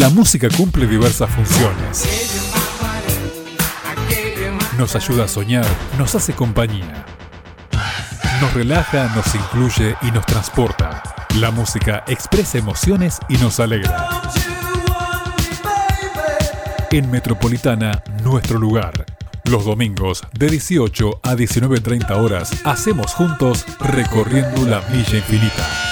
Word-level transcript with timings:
La 0.00 0.08
música 0.08 0.48
cumple 0.48 0.88
diversas 0.88 1.30
funciones. 1.30 2.04
Nos 4.76 4.96
ayuda 4.96 5.26
a 5.26 5.28
soñar, 5.28 5.64
nos 5.96 6.16
hace 6.16 6.32
compañía. 6.32 7.06
Nos 8.40 8.52
relaja, 8.54 9.12
nos 9.14 9.32
incluye 9.36 9.94
y 10.02 10.10
nos 10.10 10.26
transporta. 10.26 11.00
La 11.36 11.52
música 11.52 12.02
expresa 12.08 12.58
emociones 12.58 13.20
y 13.28 13.36
nos 13.36 13.60
alegra. 13.60 14.08
En 16.90 17.08
Metropolitana, 17.12 18.02
nuestro 18.24 18.58
lugar. 18.58 19.06
Los 19.44 19.64
domingos 19.64 20.24
de 20.32 20.48
18 20.48 21.20
a 21.22 21.34
19.30 21.36 22.10
horas 22.16 22.50
hacemos 22.64 23.14
juntos 23.14 23.64
recorriendo 23.78 24.66
la 24.66 24.80
Villa 24.80 25.18
Infinita. 25.18 25.83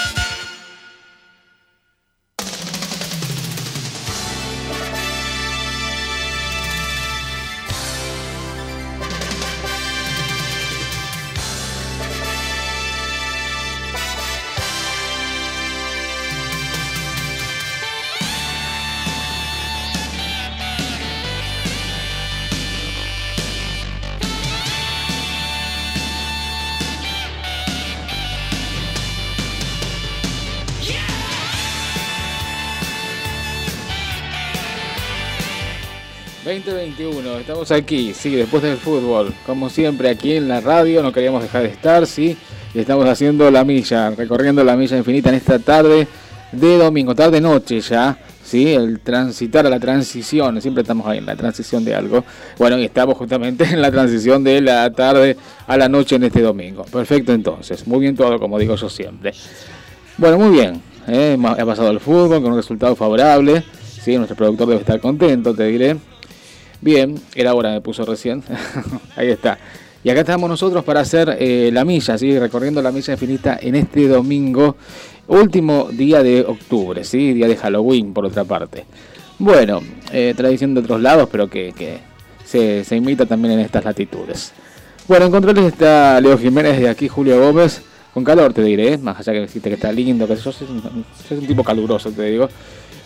Aquí, 37.70 38.12
sí, 38.14 38.34
después 38.34 38.62
del 38.62 38.76
fútbol, 38.76 39.32
como 39.46 39.70
siempre 39.70 40.08
aquí 40.08 40.34
en 40.34 40.48
la 40.48 40.60
radio, 40.60 41.02
no 41.02 41.12
queríamos 41.12 41.42
dejar 41.42 41.62
de 41.62 41.68
estar, 41.68 42.06
sí, 42.06 42.36
y 42.74 42.78
estamos 42.78 43.06
haciendo 43.06 43.50
la 43.50 43.64
milla, 43.64 44.10
recorriendo 44.10 44.64
la 44.64 44.76
milla 44.76 44.96
infinita 44.96 45.28
en 45.28 45.36
esta 45.36 45.58
tarde 45.58 46.08
de 46.50 46.78
domingo, 46.78 47.14
tarde 47.14 47.40
noche 47.40 47.80
ya, 47.80 48.18
sí, 48.42 48.72
el 48.72 49.00
transitar 49.00 49.66
a 49.66 49.70
la 49.70 49.78
transición, 49.78 50.60
siempre 50.60 50.82
estamos 50.82 51.06
ahí 51.06 51.18
en 51.18 51.26
la 51.26 51.36
transición 51.36 51.84
de 51.84 51.94
algo, 51.94 52.24
bueno, 52.58 52.78
y 52.78 52.84
estamos 52.84 53.16
justamente 53.16 53.64
en 53.70 53.80
la 53.80 53.90
transición 53.90 54.42
de 54.42 54.60
la 54.60 54.90
tarde 54.90 55.36
a 55.66 55.76
la 55.76 55.88
noche 55.88 56.16
en 56.16 56.24
este 56.24 56.40
domingo, 56.40 56.84
perfecto 56.84 57.32
entonces, 57.32 57.86
muy 57.86 58.00
bien 58.00 58.16
todo 58.16 58.38
como 58.38 58.58
digo 58.58 58.74
yo 58.74 58.88
siempre. 58.88 59.32
Bueno, 60.18 60.38
muy 60.38 60.50
bien, 60.50 60.82
¿eh? 61.06 61.38
ha 61.40 61.66
pasado 61.66 61.90
el 61.90 62.00
fútbol 62.00 62.42
con 62.42 62.52
un 62.52 62.56
resultado 62.56 62.96
favorable, 62.96 63.62
sí, 63.80 64.16
nuestro 64.16 64.36
productor 64.36 64.68
debe 64.68 64.80
estar 64.80 65.00
contento, 65.00 65.54
te 65.54 65.64
diré. 65.64 65.96
Bien, 66.82 67.14
era 67.36 67.54
hora, 67.54 67.70
me 67.70 67.80
puso 67.80 68.04
recién. 68.04 68.42
Ahí 69.16 69.28
está. 69.28 69.56
Y 70.02 70.10
acá 70.10 70.20
estamos 70.20 70.50
nosotros 70.50 70.82
para 70.82 70.98
hacer 71.00 71.36
eh, 71.38 71.70
la 71.72 71.84
milla, 71.84 72.18
¿sí? 72.18 72.36
recorriendo 72.36 72.82
la 72.82 72.90
milla 72.90 73.12
infinita 73.12 73.56
en 73.62 73.76
este 73.76 74.08
domingo, 74.08 74.74
último 75.28 75.88
día 75.92 76.24
de 76.24 76.40
octubre, 76.40 77.04
¿sí? 77.04 77.34
día 77.34 77.46
de 77.46 77.56
Halloween 77.56 78.12
por 78.12 78.26
otra 78.26 78.42
parte. 78.42 78.84
Bueno, 79.38 79.80
eh, 80.12 80.34
tradición 80.36 80.74
de 80.74 80.80
otros 80.80 81.00
lados, 81.00 81.28
pero 81.30 81.48
que, 81.48 81.72
se, 82.44 82.84
imita 82.96 83.26
también 83.26 83.54
en 83.54 83.60
estas 83.60 83.84
latitudes. 83.84 84.52
Bueno, 85.06 85.26
en 85.26 85.30
controles 85.30 85.66
está 85.66 86.20
Leo 86.20 86.36
Jiménez 86.36 86.80
de 86.80 86.88
aquí, 86.88 87.06
Julio 87.06 87.40
Gómez, 87.40 87.82
con 88.12 88.24
calor 88.24 88.52
te 88.52 88.62
diré, 88.62 88.98
más 88.98 89.20
allá 89.20 89.32
que 89.34 89.40
decirte 89.42 89.68
que 89.68 89.76
está 89.76 89.92
lindo, 89.92 90.26
que 90.26 90.36
sos, 90.36 90.60
es 90.62 90.68
un 91.30 91.46
tipo 91.46 91.62
caluroso, 91.62 92.10
te 92.10 92.24
digo. 92.24 92.48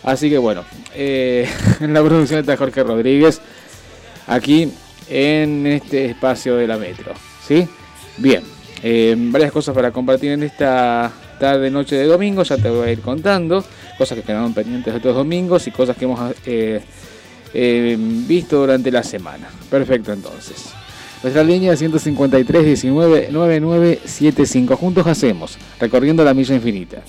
Así 0.02 0.30
que 0.30 0.38
bueno, 0.38 0.64
eh, 0.94 1.46
en 1.80 1.92
la 1.92 2.02
producción 2.02 2.40
está 2.40 2.56
Jorge 2.56 2.82
Rodríguez 2.82 3.42
aquí 4.26 4.72
en 5.08 5.66
este 5.66 6.06
espacio 6.06 6.56
de 6.56 6.66
la 6.66 6.76
metro. 6.76 7.12
¿Sí? 7.46 7.66
Bien, 8.18 8.42
eh, 8.82 9.14
varias 9.16 9.52
cosas 9.52 9.74
para 9.74 9.90
compartir 9.90 10.32
en 10.32 10.42
esta 10.42 11.12
tarde, 11.38 11.70
noche 11.70 11.96
de 11.96 12.06
domingo, 12.06 12.42
ya 12.42 12.56
te 12.56 12.70
voy 12.70 12.88
a 12.88 12.92
ir 12.92 13.00
contando, 13.00 13.64
cosas 13.98 14.18
que 14.18 14.24
quedaron 14.24 14.54
pendientes 14.54 14.92
de 14.92 14.98
estos 14.98 15.14
domingos 15.14 15.66
y 15.66 15.70
cosas 15.70 15.96
que 15.96 16.04
hemos 16.04 16.34
eh, 16.46 16.80
eh, 17.54 17.96
visto 17.98 18.58
durante 18.58 18.90
la 18.90 19.02
semana. 19.02 19.48
Perfecto, 19.70 20.12
entonces. 20.12 20.66
Nuestra 21.22 21.42
línea 21.42 21.70
de 21.70 21.76
153 21.76 22.64
19 22.64 23.28
9975. 23.30 24.76
Juntos 24.76 25.06
hacemos, 25.06 25.58
recorriendo 25.80 26.24
la 26.24 26.34
milla 26.34 26.54
infinita. 26.54 27.02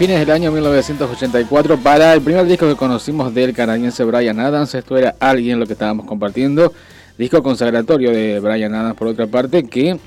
Fines 0.00 0.18
del 0.18 0.30
año 0.30 0.50
1984 0.50 1.76
para 1.76 2.14
el 2.14 2.22
primer 2.22 2.46
disco 2.46 2.66
que 2.66 2.74
conocimos 2.74 3.34
del 3.34 3.52
canadiense 3.52 4.02
Brian 4.02 4.40
Adams. 4.40 4.74
Esto 4.74 4.96
era 4.96 5.14
Alguien 5.20 5.60
lo 5.60 5.66
que 5.66 5.74
estábamos 5.74 6.06
compartiendo. 6.06 6.72
Disco 7.18 7.42
consagratorio 7.42 8.10
de 8.10 8.40
Brian 8.40 8.74
Adams 8.74 8.96
por 8.96 9.08
otra 9.08 9.26
parte 9.26 9.64
que 9.64 9.98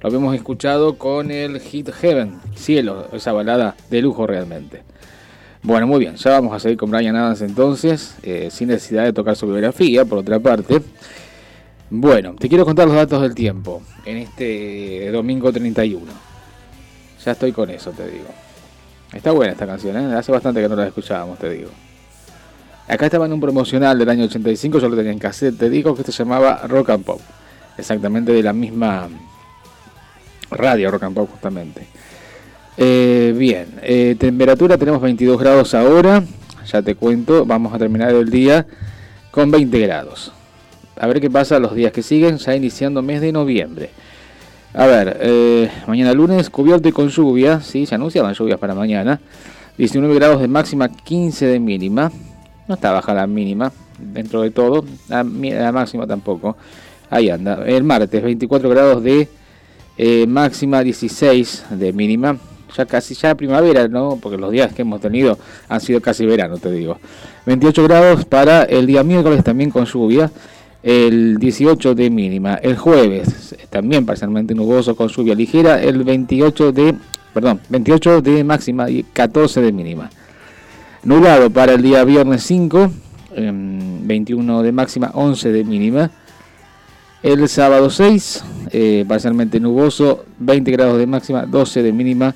lo 0.00 0.06
habíamos 0.06 0.36
escuchado 0.36 0.96
con 0.98 1.32
el 1.32 1.58
hit 1.58 1.90
Heaven, 1.90 2.38
Cielo, 2.54 3.08
esa 3.12 3.32
balada 3.32 3.74
de 3.90 4.00
lujo 4.00 4.24
realmente. 4.24 4.84
Bueno, 5.64 5.88
muy 5.88 5.98
bien, 5.98 6.14
ya 6.14 6.30
vamos 6.30 6.54
a 6.54 6.60
seguir 6.60 6.78
con 6.78 6.92
Brian 6.92 7.16
Adams 7.16 7.40
entonces, 7.40 8.14
eh, 8.22 8.50
sin 8.52 8.68
necesidad 8.68 9.02
de 9.02 9.12
tocar 9.12 9.34
su 9.34 9.48
biografía 9.48 10.04
por 10.04 10.18
otra 10.18 10.38
parte. 10.38 10.80
Bueno, 11.90 12.36
te 12.38 12.48
quiero 12.48 12.64
contar 12.64 12.86
los 12.86 12.94
datos 12.94 13.20
del 13.20 13.34
tiempo 13.34 13.82
en 14.04 14.18
este 14.18 15.10
domingo 15.10 15.52
31. 15.52 16.06
Ya 17.24 17.32
estoy 17.32 17.50
con 17.50 17.68
eso, 17.68 17.90
te 17.90 18.06
digo. 18.08 18.28
Está 19.12 19.32
buena 19.32 19.52
esta 19.52 19.66
canción, 19.66 19.96
¿eh? 19.96 20.14
Hace 20.16 20.30
bastante 20.30 20.62
que 20.62 20.68
no 20.68 20.76
la 20.76 20.86
escuchábamos, 20.86 21.38
te 21.38 21.50
digo. 21.50 21.70
Acá 22.86 23.06
estaba 23.06 23.26
en 23.26 23.32
un 23.32 23.40
promocional 23.40 23.98
del 23.98 24.08
año 24.08 24.24
85, 24.24 24.78
yo 24.78 24.88
lo 24.88 24.96
tenía 24.96 25.12
en 25.12 25.18
cassette, 25.18 25.56
te 25.56 25.70
digo 25.70 25.94
que 25.94 26.02
se 26.02 26.12
llamaba 26.12 26.62
Rock 26.66 26.90
and 26.90 27.04
Pop. 27.04 27.20
Exactamente 27.76 28.32
de 28.32 28.42
la 28.42 28.52
misma 28.52 29.08
radio 30.50 30.90
Rock 30.90 31.04
and 31.04 31.14
Pop, 31.14 31.30
justamente. 31.30 31.86
Eh, 32.76 33.34
bien, 33.36 33.66
eh, 33.82 34.16
temperatura 34.18 34.78
tenemos 34.78 35.00
22 35.00 35.38
grados 35.38 35.74
ahora. 35.74 36.22
Ya 36.66 36.82
te 36.82 36.94
cuento, 36.94 37.44
vamos 37.44 37.74
a 37.74 37.78
terminar 37.78 38.10
el 38.10 38.30
día 38.30 38.66
con 39.30 39.50
20 39.50 39.78
grados. 39.80 40.32
A 40.96 41.06
ver 41.06 41.20
qué 41.20 41.30
pasa 41.30 41.58
los 41.58 41.74
días 41.74 41.92
que 41.92 42.02
siguen, 42.02 42.38
ya 42.38 42.54
iniciando 42.54 43.02
mes 43.02 43.20
de 43.20 43.32
noviembre. 43.32 43.90
A 44.72 44.86
ver, 44.86 45.16
eh, 45.20 45.68
mañana 45.88 46.14
lunes 46.14 46.48
cubierto 46.48 46.88
y 46.88 46.92
con 46.92 47.08
lluvia, 47.08 47.60
sí, 47.60 47.86
se 47.86 47.96
anunciaban 47.96 48.34
lluvias 48.34 48.58
para 48.58 48.72
mañana. 48.72 49.20
19 49.76 50.14
grados 50.14 50.40
de 50.40 50.46
máxima, 50.46 50.88
15 50.88 51.46
de 51.46 51.58
mínima. 51.58 52.12
No 52.68 52.76
está 52.76 52.92
baja 52.92 53.12
la 53.12 53.26
mínima, 53.26 53.72
dentro 53.98 54.42
de 54.42 54.52
todo. 54.52 54.84
La, 55.08 55.24
máxima 55.24 56.06
tampoco. 56.06 56.56
Ahí 57.10 57.30
anda. 57.30 57.64
El 57.66 57.82
martes, 57.82 58.22
24 58.22 58.68
grados 58.70 59.02
de 59.02 59.28
eh, 59.98 60.26
máxima, 60.28 60.84
16 60.84 61.64
de 61.70 61.92
mínima. 61.92 62.38
Ya 62.76 62.86
casi 62.86 63.14
ya 63.14 63.34
primavera, 63.34 63.88
¿no? 63.88 64.20
Porque 64.22 64.38
los 64.38 64.52
días 64.52 64.72
que 64.72 64.82
hemos 64.82 65.00
tenido 65.00 65.36
han 65.68 65.80
sido 65.80 66.00
casi 66.00 66.24
verano, 66.26 66.58
te 66.58 66.70
digo. 66.70 66.98
28 67.46 67.82
grados 67.82 68.24
para 68.24 68.62
el 68.62 68.86
día 68.86 69.02
miércoles 69.02 69.42
también 69.42 69.72
con 69.72 69.84
lluvia 69.86 70.30
el 70.82 71.38
18 71.38 71.94
de 71.94 72.10
mínima. 72.10 72.54
El 72.54 72.76
jueves 72.76 73.56
también 73.70 74.06
parcialmente 74.06 74.54
nuboso 74.54 74.96
con 74.96 75.08
lluvia 75.08 75.34
ligera, 75.34 75.80
el 75.80 76.02
28 76.04 76.72
de, 76.72 76.94
perdón, 77.34 77.60
28 77.68 78.22
de 78.22 78.44
máxima 78.44 78.90
y 78.90 79.02
14 79.02 79.60
de 79.60 79.72
mínima. 79.72 80.10
Nublado 81.02 81.50
para 81.50 81.74
el 81.74 81.82
día 81.82 82.04
viernes 82.04 82.42
5, 82.44 82.90
21 83.36 84.58
em, 84.58 84.64
de 84.64 84.72
máxima, 84.72 85.10
11 85.14 85.52
de 85.52 85.64
mínima. 85.64 86.10
El 87.22 87.48
sábado 87.48 87.90
6, 87.90 88.44
eh, 88.72 89.04
parcialmente 89.06 89.60
nuboso, 89.60 90.24
20 90.38 90.70
grados 90.70 90.98
de 90.98 91.06
máxima, 91.06 91.44
12 91.44 91.82
de 91.82 91.92
mínima. 91.92 92.34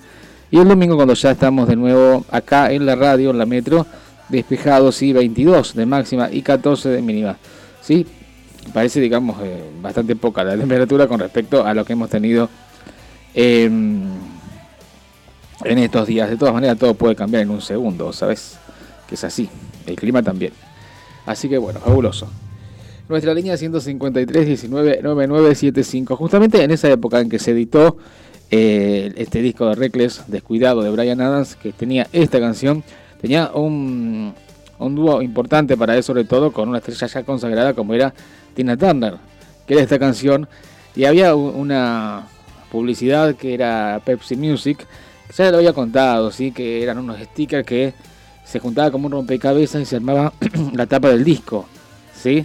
Y 0.50 0.58
el 0.58 0.69
domingo 0.69 0.96
cuando 0.96 1.14
ya 1.14 1.31
estamos 1.31 1.69
de 1.69 1.76
nuevo 1.76 2.25
acá 2.31 2.70
en 2.70 2.85
la 2.85 2.94
radio, 2.94 3.31
en 3.31 3.38
la 3.38 3.46
metro, 3.46 3.87
despejado, 4.29 4.93
sí, 4.93 5.12
22 5.12 5.75
de 5.75 5.87
máxima 5.87 6.31
y 6.31 6.43
14 6.43 6.91
de 6.91 7.02
mínima. 7.02 7.37
¿sí? 7.85 8.06
Parece, 8.72 9.00
digamos, 9.00 9.37
eh, 9.43 9.62
bastante 9.81 10.16
poca 10.16 10.44
la 10.44 10.56
temperatura 10.56 11.06
con 11.06 11.20
respecto 11.20 11.64
a 11.64 11.75
lo 11.75 11.84
que 11.84 11.93
hemos 11.93 12.11
tenido 12.11 12.49
en 13.34 14.08
estos 15.62 16.06
días. 16.06 16.31
De 16.31 16.37
todas 16.37 16.55
maneras, 16.55 16.78
todo 16.78 16.94
puede 16.94 17.16
cambiar 17.16 17.43
en 17.43 17.50
un 17.50 17.61
segundo, 17.61 18.12
¿sabes? 18.12 18.58
Que 19.08 19.14
es 19.14 19.25
así. 19.25 19.49
El 19.87 19.96
clima 19.96 20.22
también. 20.22 20.53
Así 21.27 21.48
que 21.48 21.58
bueno, 21.58 21.81
fabuloso. 21.81 22.29
Nuestra 23.08 23.34
línea 23.34 23.56
153 23.56 24.70
9975. 24.70 26.17
Justamente 26.17 26.62
en 26.62 26.70
esa 26.70 26.91
época 26.91 27.20
en 27.20 27.29
que 27.29 27.39
se 27.39 27.50
editó 27.50 27.98
eh, 28.50 29.12
este 29.17 29.43
disco 29.43 29.67
de 29.69 29.74
Reckless, 29.74 30.24
Descuidado 30.29 30.82
de 30.82 30.91
Brian 30.91 31.20
Adams, 31.20 31.56
que 31.56 31.72
tenía 31.72 32.06
esta 32.12 32.41
canción, 32.41 32.82
tenía 33.20 33.50
un, 33.53 34.34
un 34.79 34.94
dúo 34.94 35.20
importante 35.22 35.77
para 35.77 35.96
él, 35.96 36.03
sobre 36.03 36.24
todo 36.24 36.53
con 36.53 36.69
una 36.69 36.79
estrella 36.79 37.06
ya 37.06 37.22
consagrada 37.24 37.74
como 37.74 37.94
era 37.94 38.15
Tina 38.55 38.77
Turner, 38.77 39.17
que 39.67 39.75
era 39.75 39.82
esta 39.82 39.99
canción, 39.99 40.49
y 40.96 41.05
había 41.05 41.34
una 41.34 42.27
publicidad 42.70 43.34
que 43.34 43.55
era 43.55 44.01
Pepsi 44.05 44.37
Music, 44.37 44.79
que 45.29 45.32
ya 45.32 45.51
lo 45.51 45.58
había 45.58 45.73
contado, 45.73 46.31
¿sí? 46.31 46.53
que 46.53 46.82
eran 46.82 46.99
unos 46.99 47.19
stickers 47.20 47.67
que 47.67 47.94
se 48.44 48.58
juntaba 48.61 48.91
como 48.91 49.06
un 49.06 49.13
rompecabezas 49.13 49.82
y 49.82 49.84
se 49.84 49.96
armaba 49.96 50.32
la 50.73 50.87
tapa 50.87 51.08
del 51.08 51.25
disco, 51.25 51.67
¿sí? 52.15 52.44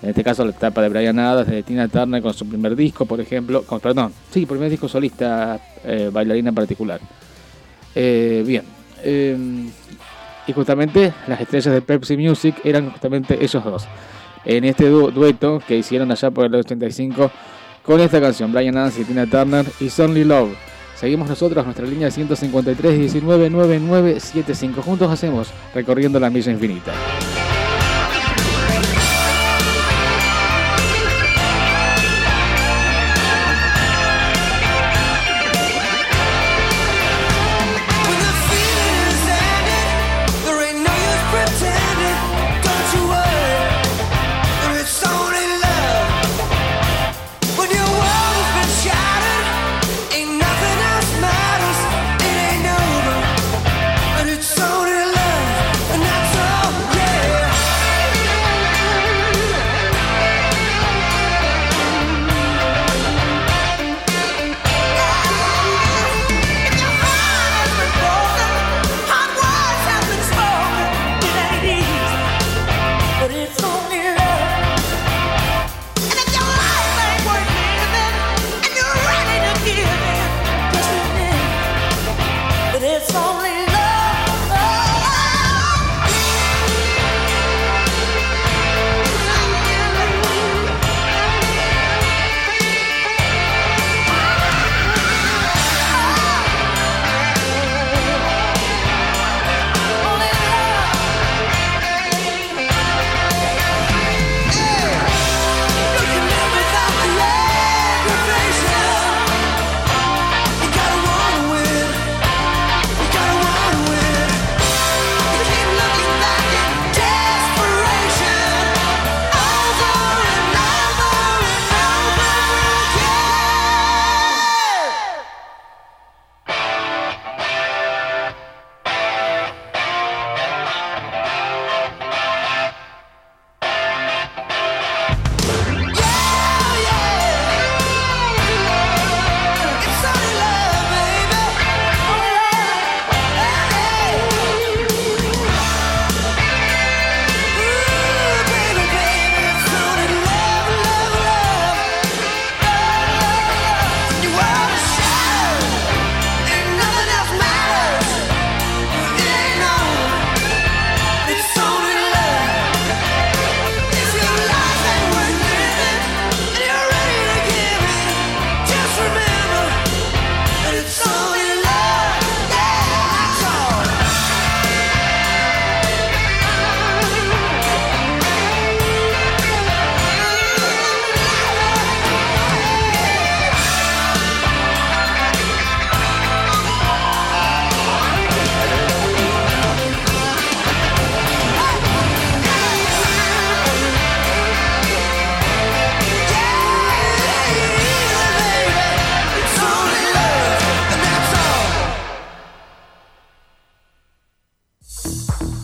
En 0.00 0.10
este 0.10 0.22
caso 0.22 0.44
la 0.44 0.52
tapa 0.52 0.80
de 0.80 0.88
Brian 0.88 1.18
Adams, 1.18 1.50
de 1.50 1.62
Tina 1.62 1.88
Turner 1.88 2.22
con 2.22 2.32
su 2.32 2.48
primer 2.48 2.76
disco, 2.76 3.04
por 3.04 3.20
ejemplo, 3.20 3.62
con, 3.62 3.80
perdón, 3.80 4.12
sí, 4.30 4.46
primer 4.46 4.70
disco 4.70 4.88
solista, 4.88 5.60
eh, 5.84 6.08
bailarina 6.12 6.50
en 6.50 6.54
particular. 6.54 7.00
Eh, 7.94 8.44
bien, 8.46 8.62
em, 9.02 9.70
y 10.46 10.52
justamente 10.52 11.12
las 11.26 11.40
estrellas 11.40 11.74
de 11.74 11.82
Pepsi 11.82 12.16
Music 12.16 12.54
eran 12.64 12.90
justamente 12.90 13.44
esos 13.44 13.64
dos 13.64 13.88
en 14.44 14.64
este 14.64 14.88
dueto 14.88 15.60
que 15.66 15.76
hicieron 15.76 16.10
allá 16.10 16.30
por 16.30 16.46
el 16.46 16.54
85 16.54 17.30
con 17.82 18.00
esta 18.00 18.20
canción, 18.20 18.52
Brian 18.52 18.76
Adams 18.76 18.98
y 18.98 19.04
Tina 19.04 19.26
Turner 19.26 19.66
y 19.80 19.90
Only 20.00 20.24
Love. 20.24 20.50
Seguimos 20.94 21.28
nosotros 21.28 21.64
nuestra 21.64 21.86
línea 21.86 22.10
153 22.10 22.98
19 22.98 23.50
9975. 23.50 24.82
Juntos 24.82 25.10
hacemos 25.10 25.48
recorriendo 25.72 26.18
la 26.18 26.28
milla 26.28 26.50
infinita. 26.52 26.92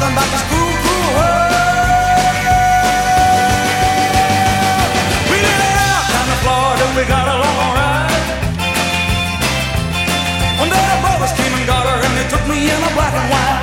nothing 0.00 0.16
but 0.16 0.28
this 0.32 0.44
fool, 0.48 0.72
fool 0.80 1.12
world. 1.12 1.52
Oh. 1.52 1.92
We 5.28 5.36
did 5.44 5.60
it 5.60 5.76
out 5.76 6.04
down 6.08 6.24
in 6.24 6.38
Florida, 6.40 6.84
we 6.96 7.04
got 7.04 7.26
a 7.28 7.36
long 7.36 7.70
ride. 7.76 8.24
One 10.56 10.70
day 10.72 10.80
the 10.80 10.98
brothers 11.04 11.32
came 11.36 11.52
and 11.52 11.66
got 11.68 11.84
her, 11.84 11.98
and 12.00 12.12
they 12.16 12.26
took 12.32 12.44
me 12.48 12.72
in 12.72 12.80
a 12.80 12.90
black 12.96 13.12
and 13.12 13.28
white. 13.28 13.60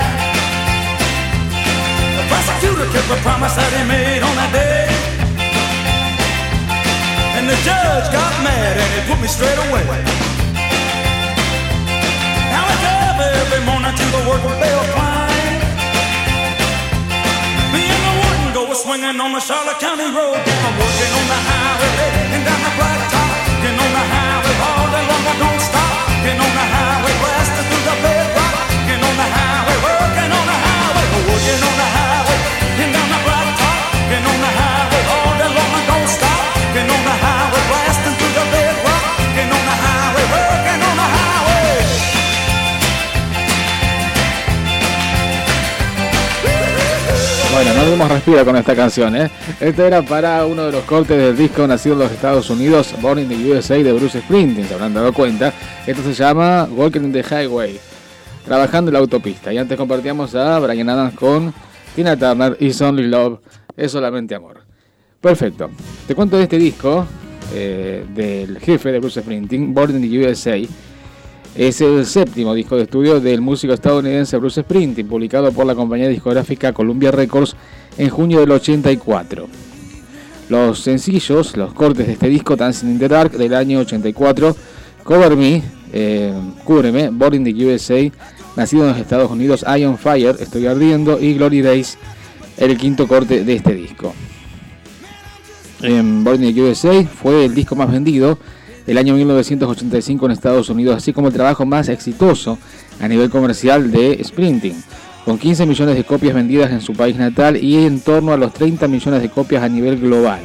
The 2.22 2.24
prosecutor 2.29 2.86
kept 2.94 3.10
the 3.10 3.17
promise 3.25 3.58
that 3.58 3.74
he 3.74 3.82
made 3.89 4.22
on 4.22 4.36
that 4.38 4.53
day. 4.53 4.86
And 7.38 7.50
the 7.50 7.58
judge 7.65 8.10
got 8.13 8.34
mad 8.46 8.77
and 8.77 8.89
he 8.94 9.01
put 9.10 9.22
me 9.22 9.29
straight 9.29 9.58
away. 9.70 9.86
Now 12.50 12.65
I 12.65 12.74
drive 12.82 13.22
every 13.22 13.62
morning 13.65 13.94
to 13.94 14.06
the 14.13 14.22
work 14.29 14.41
where 14.46 14.58
they'll. 14.62 15.26
swinging 18.77 19.19
on 19.19 19.31
the 19.34 19.39
Charlotte 19.39 19.79
County 19.79 20.05
Road. 20.05 20.38
I'm 20.38 20.75
working 20.77 21.13
on 21.17 21.25
the 21.34 21.39
highway 21.50 21.89
and 22.29 22.46
down 22.46 22.62
the 22.62 22.74
blacktop. 22.77 23.34
Getting 23.62 23.79
on 23.81 23.91
the 23.98 24.05
highway 24.13 24.55
all 24.69 24.86
day 24.93 25.03
long, 25.10 25.25
I 25.25 25.36
don't 25.41 25.62
stop. 25.65 25.93
Getting 26.22 26.41
on 26.46 26.53
the 26.53 26.65
highway 26.77 27.13
blasting 27.17 27.65
through 27.69 27.86
the 27.89 27.96
bedrock. 28.05 28.53
Getting 28.86 29.01
on 29.01 29.15
the 29.17 29.27
highway, 29.34 29.77
working 29.81 30.29
on 30.29 30.46
the 30.46 30.57
highway, 30.62 31.05
working 31.25 31.62
on 31.65 31.75
the 31.81 31.89
highway. 31.98 32.66
Respira 48.08 48.46
con 48.46 48.56
esta 48.56 48.76
canción, 48.76 49.16
¿eh? 49.16 49.30
Este 49.60 49.88
era 49.88 50.02
para 50.02 50.46
uno 50.46 50.66
de 50.66 50.72
los 50.72 50.84
cortes 50.84 51.18
del 51.18 51.36
disco 51.36 51.66
nacido 51.66 51.94
en 51.94 52.00
los 52.00 52.12
Estados 52.12 52.50
Unidos, 52.50 52.94
Born 53.02 53.20
in 53.20 53.30
the 53.30 53.52
USA 53.52 53.76
de 53.76 53.92
Bruce 53.94 54.22
Springsteen, 54.22 54.68
se 54.68 54.74
habrán 54.74 54.94
dado 54.94 55.12
cuenta. 55.14 55.54
Esto 55.86 56.04
se 56.04 56.14
llama 56.14 56.68
Walking 56.72 57.02
in 57.02 57.14
the 57.14 57.24
Highway, 57.24 57.80
trabajando 58.46 58.90
en 58.90 58.94
la 58.94 59.00
autopista. 59.00 59.52
Y 59.52 59.58
antes 59.58 59.78
compartíamos 59.78 60.36
a 60.36 60.60
Brian 60.60 60.90
Adams 60.90 61.16
con 61.16 61.54
Tina 61.96 62.16
Turner 62.16 62.58
y 62.60 62.72
Only 62.84 63.08
Love, 63.08 63.40
es 63.76 63.92
solamente 63.92 64.36
amor. 64.36 64.62
Perfecto. 65.20 65.70
Te 66.08 66.14
cuento 66.14 66.38
de 66.38 66.44
este 66.44 66.58
disco 66.58 67.08
eh, 67.54 68.06
del 68.14 68.60
jefe 68.60 68.92
de 68.92 69.00
Bruce 69.00 69.22
Springsteen, 69.22 69.74
Born 69.74 69.96
in 69.96 70.02
the 70.02 70.28
USA 70.28 70.58
es 71.58 71.82
el 71.82 72.06
séptimo 72.06 72.54
disco 72.54 72.76
de 72.76 72.84
estudio 72.84 73.20
del 73.20 73.42
músico 73.42 73.74
estadounidense 73.74 74.38
Bruce 74.38 74.62
Springsteen, 74.62 75.08
publicado 75.08 75.52
por 75.52 75.66
la 75.66 75.74
compañía 75.74 76.08
discográfica 76.08 76.72
Columbia 76.72 77.10
Records 77.10 77.56
en 77.98 78.10
junio 78.10 78.42
del 78.42 78.52
84. 78.52 79.48
Los 80.50 80.80
sencillos, 80.80 81.58
los 81.58 81.74
cortes 81.74 82.06
de 82.06 82.14
este 82.14 82.30
disco, 82.30 82.56
Dancing 82.56 82.90
in 82.90 83.00
the 83.00 83.08
Dark 83.08 83.32
del 83.32 83.56
año 83.56 83.80
84, 83.80 84.56
Cover 85.04 85.36
Me, 85.36 85.64
eh, 85.92 86.32
Cúbreme, 86.64 87.10
Born 87.10 87.34
in 87.34 87.44
the 87.44 87.66
USA, 87.66 88.12
nacido 88.56 88.84
en 88.84 88.90
los 88.90 89.00
Estados 89.00 89.32
Unidos, 89.32 89.66
I 89.68 89.84
on 89.86 89.98
Fire, 89.98 90.36
Estoy 90.40 90.68
Ardiendo 90.68 91.20
y 91.20 91.34
Glory 91.34 91.64
Days, 91.64 91.98
el 92.58 92.78
quinto 92.78 93.08
corte 93.08 93.44
de 93.44 93.56
este 93.56 93.74
disco. 93.74 94.14
En 95.82 96.24
Born 96.24 96.44
in 96.44 96.54
the 96.54 96.62
USA 96.62 97.04
fue 97.04 97.46
el 97.46 97.56
disco 97.56 97.76
más 97.76 97.92
vendido 97.92 98.38
el 98.88 98.98
año 98.98 99.13
1985 99.15 100.25
en 100.25 100.32
Estados 100.32 100.70
Unidos, 100.70 100.96
así 100.96 101.13
como 101.13 101.27
el 101.27 101.34
trabajo 101.34 101.65
más 101.65 101.89
exitoso 101.89 102.58
a 103.01 103.08
nivel 103.08 103.29
comercial 103.29 103.91
de 103.91 104.24
Sprinting, 104.24 104.82
con 105.25 105.38
15 105.38 105.65
millones 105.65 105.96
de 105.98 106.06
copias 106.06 106.34
vendidas 106.34 106.72
en 106.72 106.79
su 106.79 106.94
país 106.94 107.17
natal 107.17 107.62
y 107.62 107.86
en 107.86 108.00
torno 108.00 108.32
a 108.32 108.38
los 108.38 108.53
30 108.53 108.88
millones 108.88 109.22
de 109.22 109.29
copias 109.29 109.62
a 109.62 109.67
nivel 109.67 110.00
global. 110.00 110.39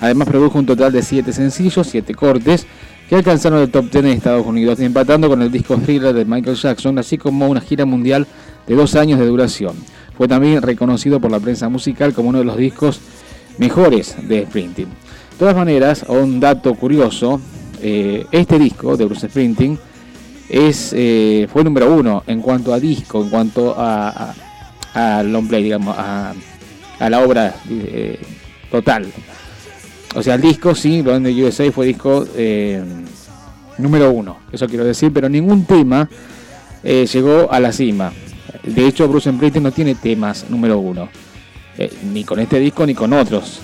Además 0.00 0.28
produjo 0.28 0.58
un 0.58 0.66
total 0.66 0.92
de 0.92 1.02
7 1.02 1.32
sencillos, 1.32 1.86
7 1.86 2.14
cortes, 2.14 2.66
que 3.08 3.14
alcanzaron 3.14 3.60
el 3.60 3.70
top 3.70 3.90
10 3.90 4.04
en 4.04 4.10
Estados 4.10 4.46
Unidos, 4.46 4.78
empatando 4.80 5.28
con 5.28 5.40
el 5.40 5.50
disco 5.50 5.76
Thriller 5.78 6.14
de 6.14 6.26
Michael 6.26 6.56
Jackson, 6.56 6.98
así 6.98 7.16
como 7.16 7.48
una 7.48 7.62
gira 7.62 7.86
mundial 7.86 8.26
de 8.66 8.74
dos 8.74 8.94
años 8.96 9.18
de 9.18 9.26
duración. 9.26 9.74
Fue 10.16 10.28
también 10.28 10.60
reconocido 10.60 11.20
por 11.20 11.30
la 11.30 11.40
prensa 11.40 11.70
musical 11.70 12.12
como 12.12 12.28
uno 12.28 12.38
de 12.38 12.44
los 12.44 12.58
discos 12.58 13.00
mejores 13.56 14.14
de 14.28 14.44
Sprinting. 14.44 14.88
De 14.88 15.38
todas 15.38 15.56
maneras, 15.56 16.04
un 16.06 16.38
dato 16.38 16.74
curioso 16.74 17.40
eh, 17.82 18.26
este 18.30 18.58
disco 18.58 18.96
de 18.96 19.04
Bruce 19.04 19.28
Springsteen 19.28 19.78
es, 20.48 20.92
eh, 20.96 21.46
fue 21.52 21.64
número 21.64 21.92
uno 21.94 22.22
en 22.26 22.40
cuanto 22.40 22.72
a 22.72 22.80
disco, 22.80 23.22
en 23.22 23.30
cuanto 23.30 23.74
a, 23.76 24.34
a, 24.94 25.22
long 25.22 25.46
play, 25.46 25.62
digamos, 25.62 25.94
a, 25.98 26.34
la 27.08 27.20
obra 27.20 27.54
eh, 27.70 28.18
total. 28.70 29.06
O 30.14 30.22
sea, 30.22 30.34
el 30.34 30.40
disco, 30.40 30.74
sí, 30.74 31.02
Lo 31.02 31.18
de 31.20 31.44
USA 31.44 31.70
fue 31.70 31.86
disco 31.86 32.26
número 33.76 34.10
uno, 34.10 34.38
eso 34.50 34.66
quiero 34.66 34.84
decir, 34.84 35.12
pero 35.12 35.28
ningún 35.28 35.64
tema 35.64 36.08
llegó 36.82 37.52
a 37.52 37.60
la 37.60 37.72
cima. 37.72 38.12
De 38.64 38.86
hecho, 38.86 39.06
Bruce 39.06 39.30
Springsteen 39.30 39.62
no 39.62 39.72
tiene 39.72 39.94
temas 39.94 40.46
número 40.48 40.78
uno, 40.78 41.08
ni 42.12 42.24
con 42.24 42.40
este 42.40 42.58
disco 42.58 42.86
ni 42.86 42.94
con 42.94 43.12
otros 43.12 43.60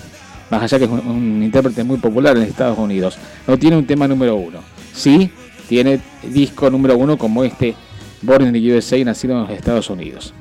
más 0.49 0.63
allá 0.63 0.79
que 0.79 0.85
es 0.85 0.91
un, 0.91 1.41
intérprete 1.43 1.83
muy 1.83 1.97
popular 1.97 2.37
en 2.37 2.43
Estados 2.43 2.77
Unidos, 2.77 3.17
no 3.47 3.57
tiene 3.57 3.77
un 3.77 3.85
tema 3.85 4.07
número 4.07 4.35
uno. 4.35 4.59
Sí, 4.93 5.31
tiene 5.67 5.99
disco 6.23 6.69
número 6.69 6.97
uno 6.97 7.17
como 7.17 7.43
este, 7.43 7.75
Born 8.21 8.47
in 8.47 8.53
the 8.53 8.77
USA, 8.77 9.03
nacido 9.03 9.35
en 9.35 9.41
los 9.41 9.49
Estados 9.51 9.89
Unidos. 9.89 10.33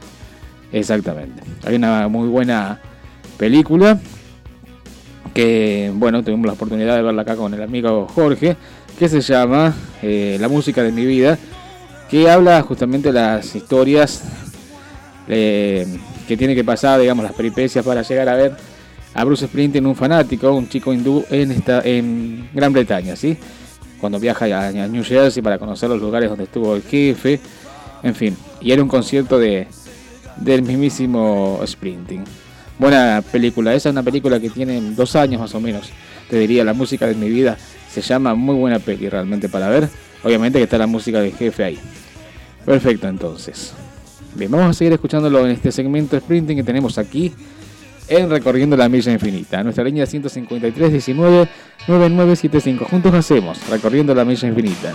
Exactamente. 0.72 1.42
Hay 1.64 1.76
una 1.76 2.08
muy 2.08 2.28
buena 2.28 2.80
película 3.36 3.98
que, 5.32 5.90
bueno, 5.94 6.22
tuvimos 6.22 6.46
la 6.46 6.52
oportunidad 6.52 6.96
de 6.96 7.02
verla 7.02 7.22
acá 7.22 7.36
con 7.36 7.52
el 7.54 7.62
amigo 7.62 8.06
Jorge, 8.14 8.56
que 8.98 9.08
se 9.08 9.20
llama 9.20 9.74
eh, 10.02 10.36
La 10.40 10.48
música 10.48 10.82
de 10.82 10.92
mi 10.92 11.04
vida, 11.04 11.38
que 12.08 12.30
habla 12.30 12.62
justamente 12.62 13.08
de 13.08 13.14
las 13.14 13.54
historias 13.54 14.22
eh, 15.28 15.86
que 16.28 16.36
tiene 16.36 16.54
que 16.54 16.64
pasar, 16.64 17.00
digamos, 17.00 17.24
las 17.24 17.32
peripecias 17.32 17.84
para 17.84 18.02
llegar 18.02 18.28
a 18.28 18.34
ver 18.34 18.56
a 19.14 19.24
Bruce 19.24 19.46
Springsteen, 19.46 19.86
un 19.86 19.94
fanático, 19.94 20.52
un 20.52 20.68
chico 20.68 20.92
hindú 20.92 21.24
en, 21.30 21.52
esta, 21.52 21.80
en 21.84 22.48
Gran 22.52 22.72
Bretaña, 22.72 23.14
¿sí? 23.14 23.36
Cuando 24.00 24.18
viaja 24.18 24.44
a, 24.44 24.72
New 24.72 25.04
Jersey 25.04 25.42
para 25.42 25.58
conocer 25.58 25.88
los 25.88 26.00
lugares 26.00 26.28
donde 26.28 26.44
estuvo 26.44 26.74
el 26.74 26.82
jefe, 26.82 27.40
en 28.02 28.14
fin, 28.14 28.36
y 28.60 28.72
era 28.72 28.82
un 28.82 28.88
concierto 28.88 29.38
de, 29.38 29.68
del 30.36 30.62
mismísimo 30.62 31.60
Springsteen. 31.64 32.24
Buena 32.78 33.22
película, 33.30 33.72
esa 33.72 33.88
es 33.88 33.92
una 33.92 34.02
película 34.02 34.40
que 34.40 34.50
tiene 34.50 34.80
dos 34.80 35.14
años 35.14 35.40
más 35.40 35.54
o 35.54 35.60
menos, 35.60 35.90
te 36.28 36.36
diría, 36.36 36.64
la 36.64 36.74
música 36.74 37.06
de 37.06 37.14
mi 37.14 37.28
vida, 37.28 37.56
se 37.90 38.00
llama 38.00 38.34
muy 38.34 38.56
buena 38.56 38.80
peli 38.80 39.08
realmente 39.08 39.48
para 39.48 39.68
ver, 39.68 39.88
obviamente 40.24 40.58
que 40.58 40.64
está 40.64 40.76
la 40.76 40.88
música 40.88 41.20
del 41.20 41.32
jefe 41.32 41.62
ahí. 41.62 41.78
Perfecto 42.66 43.06
entonces. 43.06 43.74
Bien, 44.34 44.50
vamos 44.50 44.70
a 44.70 44.72
seguir 44.72 44.92
escuchándolo 44.92 45.44
en 45.44 45.52
este 45.52 45.70
segmento 45.70 46.18
sprinting 46.18 46.56
que 46.56 46.64
tenemos 46.64 46.98
aquí 46.98 47.32
en 48.08 48.30
Recorriendo 48.30 48.76
la 48.76 48.88
Milla 48.88 49.12
Infinita. 49.12 49.62
Nuestra 49.62 49.84
línea 49.84 50.06
153 50.06 50.92
19 50.92 51.48
9975. 51.86 52.86
Juntos 52.86 53.14
hacemos 53.14 53.68
Recorriendo 53.68 54.14
la 54.14 54.24
Milla 54.24 54.48
Infinita. 54.48 54.94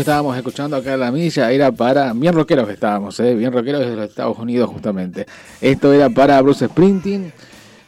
Estábamos 0.00 0.36
escuchando 0.36 0.76
acá 0.76 0.94
en 0.94 1.00
la 1.00 1.12
milla 1.12 1.50
era 1.50 1.70
para. 1.70 2.12
Bien 2.12 2.34
rockeros 2.34 2.66
que 2.66 2.74
estábamos, 2.74 3.18
¿eh? 3.20 3.34
bien 3.34 3.52
rockeros 3.52 3.80
desde 3.80 3.96
los 3.96 4.08
Estados 4.08 4.38
Unidos, 4.38 4.70
justamente. 4.70 5.26
Esto 5.60 5.92
era 5.92 6.10
para 6.10 6.40
Bruce 6.42 6.66
Sprinting, 6.66 7.32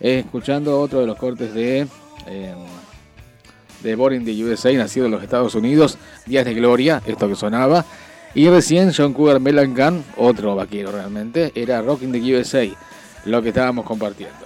escuchando 0.01 0.81
otro 0.81 1.01
de 1.01 1.07
los 1.07 1.17
cortes 1.17 1.53
de. 1.55 1.87
Eh, 2.27 2.55
de 3.83 3.97
Boring 3.97 4.25
de 4.25 4.45
USA, 4.45 4.73
nacido 4.75 5.07
en 5.07 5.13
los 5.13 5.23
Estados 5.23 5.57
Unidos, 5.57 5.99
Días 6.27 6.45
de 6.45 6.55
Gloria, 6.55 7.03
esto 7.05 7.29
que 7.29 7.35
sonaba. 7.35 7.85
Y 8.35 8.49
recién 8.49 8.93
John 8.97 9.13
Cougar 9.13 9.41
Mellencamp, 9.41 10.05
otro 10.17 10.55
vaquero 10.55 10.93
realmente, 10.93 11.53
era 11.55 11.83
Rocking 11.83 12.13
the 12.13 12.37
USA, 12.37 12.67
lo 13.25 13.43
que 13.43 13.49
estábamos 13.49 13.85
compartiendo. 13.85 14.37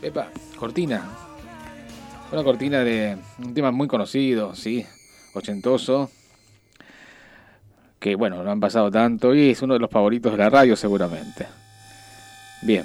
Epa, 0.00 0.28
cortina. 0.56 1.02
Una 2.32 2.44
cortina 2.44 2.78
de 2.84 3.18
un 3.38 3.52
tema 3.52 3.72
muy 3.72 3.88
conocido, 3.88 4.54
sí, 4.54 4.86
ochentoso, 5.34 6.10
que 8.00 8.16
bueno, 8.16 8.42
no 8.42 8.50
han 8.50 8.60
pasado 8.60 8.90
tanto 8.90 9.34
y 9.34 9.50
es 9.50 9.62
uno 9.62 9.74
de 9.74 9.80
los 9.80 9.90
favoritos 9.90 10.32
de 10.32 10.38
la 10.38 10.50
radio 10.50 10.74
seguramente. 10.74 11.46
Bien. 12.62 12.84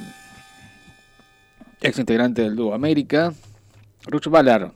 Ex 1.82 1.98
integrante 1.98 2.42
del 2.42 2.56
dúo 2.56 2.74
América, 2.74 3.34
Ruch 4.08 4.28
Ballard, 4.28 4.72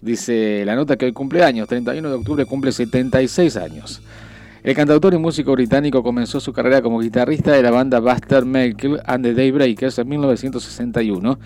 dice 0.00 0.64
la 0.64 0.74
nota 0.74 0.96
que 0.96 1.04
hoy 1.04 1.12
cumpleaños, 1.12 1.68
31 1.68 2.08
de 2.08 2.14
octubre 2.14 2.46
cumple 2.46 2.72
76 2.72 3.56
años. 3.56 4.02
El 4.62 4.74
cantautor 4.74 5.12
y 5.12 5.18
músico 5.18 5.52
británico 5.52 6.02
comenzó 6.02 6.40
su 6.40 6.52
carrera 6.52 6.80
como 6.80 7.00
guitarrista 7.00 7.52
de 7.52 7.62
la 7.62 7.70
banda 7.70 8.00
Buster 8.00 8.44
Michael 8.44 9.00
and 9.04 9.24
the 9.24 9.34
Daybreakers 9.34 9.98
en 9.98 10.08
1961. 10.08 11.38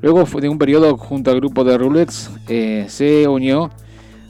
Luego 0.00 0.24
de 0.24 0.48
un 0.48 0.58
periodo 0.58 0.96
junto 0.96 1.30
al 1.30 1.38
grupo 1.38 1.64
de 1.64 1.78
Roulettes, 1.78 2.30
eh, 2.46 2.86
se 2.88 3.26
unió 3.26 3.70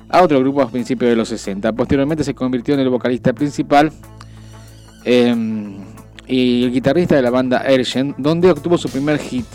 a 0.09 0.23
otro 0.23 0.41
grupo 0.41 0.63
a 0.63 0.71
principios 0.71 1.11
de 1.11 1.17
los 1.17 1.29
60. 1.29 1.73
Posteriormente 1.73 2.25
se 2.25 2.35
convirtió 2.35 2.75
en 2.75 2.81
el 2.81 2.89
vocalista 2.89 3.33
principal 3.33 3.93
em, 5.05 5.77
y 6.27 6.65
el 6.65 6.73
guitarrista 6.73 7.17
de 7.17 7.23
la 7.23 7.31
banda 7.31 7.59
Ergen, 7.67 8.15
donde 8.19 8.51
obtuvo 8.51 8.79
su 8.79 8.89
primer 8.89 9.19
hit, 9.19 9.47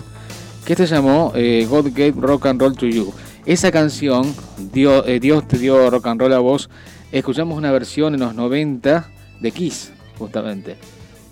que 0.66 0.76
se 0.76 0.88
llamó 0.88 1.32
eh, 1.36 1.68
God 1.70 1.88
Gave 1.94 2.13
Rock 2.18 2.48
and 2.48 2.62
Roll 2.62 2.76
to 2.76 2.88
You. 2.88 3.13
Esa 3.46 3.72
canción, 3.72 4.34
eh, 4.74 5.20
Dios, 5.22 5.48
te 5.48 5.58
dio 5.58 5.89
rock 5.89 6.08
and 6.08 6.22
roll 6.22 6.34
a 6.34 6.39
vos, 6.39 6.70
escuchamos 7.12 7.58
una 7.58 7.72
versión 7.72 8.13
en 8.13 8.22
los 8.22 8.34
90 8.34 9.10
de 9.42 9.52
Kiss, 9.52 9.92
justamente, 10.18 10.78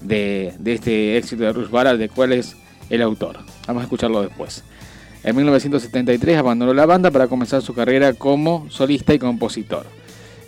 de, 0.02 0.54
este 0.66 1.18
éxito 1.18 1.44
de 1.44 1.54
Rush 1.54 1.70
Ballard, 1.70 1.98
de 1.98 2.10
cuál 2.10 2.34
es 2.34 2.58
el 2.90 3.02
autor. 3.02 3.38
Vamos 3.66 3.82
a 3.82 3.84
escucharlo 3.86 4.22
después. 4.22 4.66
En 5.24 5.36
1973 5.36 6.38
abandonó 6.38 6.74
la 6.74 6.86
banda 6.86 7.12
para 7.12 7.28
comenzar 7.28 7.62
su 7.62 7.74
carrera 7.76 8.14
como 8.14 8.68
solista 8.70 9.14
y 9.14 9.20
compositor. 9.20 9.86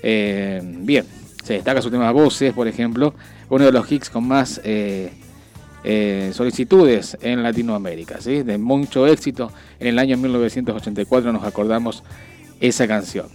Eh, 0.01 0.61
bien, 0.63 1.05
se 1.43 1.53
destaca 1.53 1.81
su 1.81 1.91
tema 1.91 2.11
Voces, 2.11 2.53
por 2.53 2.67
ejemplo, 2.67 3.13
uno 3.49 3.65
de 3.65 3.71
los 3.71 3.91
hits 3.91 4.09
con 4.09 4.27
más 4.27 4.59
eh, 4.63 5.11
eh, 5.83 6.31
solicitudes 6.33 7.17
en 7.21 7.43
Latinoamérica, 7.43 8.19
¿sí? 8.19 8.41
de 8.41 8.57
mucho 8.57 9.05
éxito. 9.05 9.51
En 9.79 9.89
el 9.89 9.99
año 9.99 10.17
1984 10.17 11.31
nos 11.31 11.43
acordamos 11.43 12.03
esa 12.59 12.87
canción. 12.87 13.27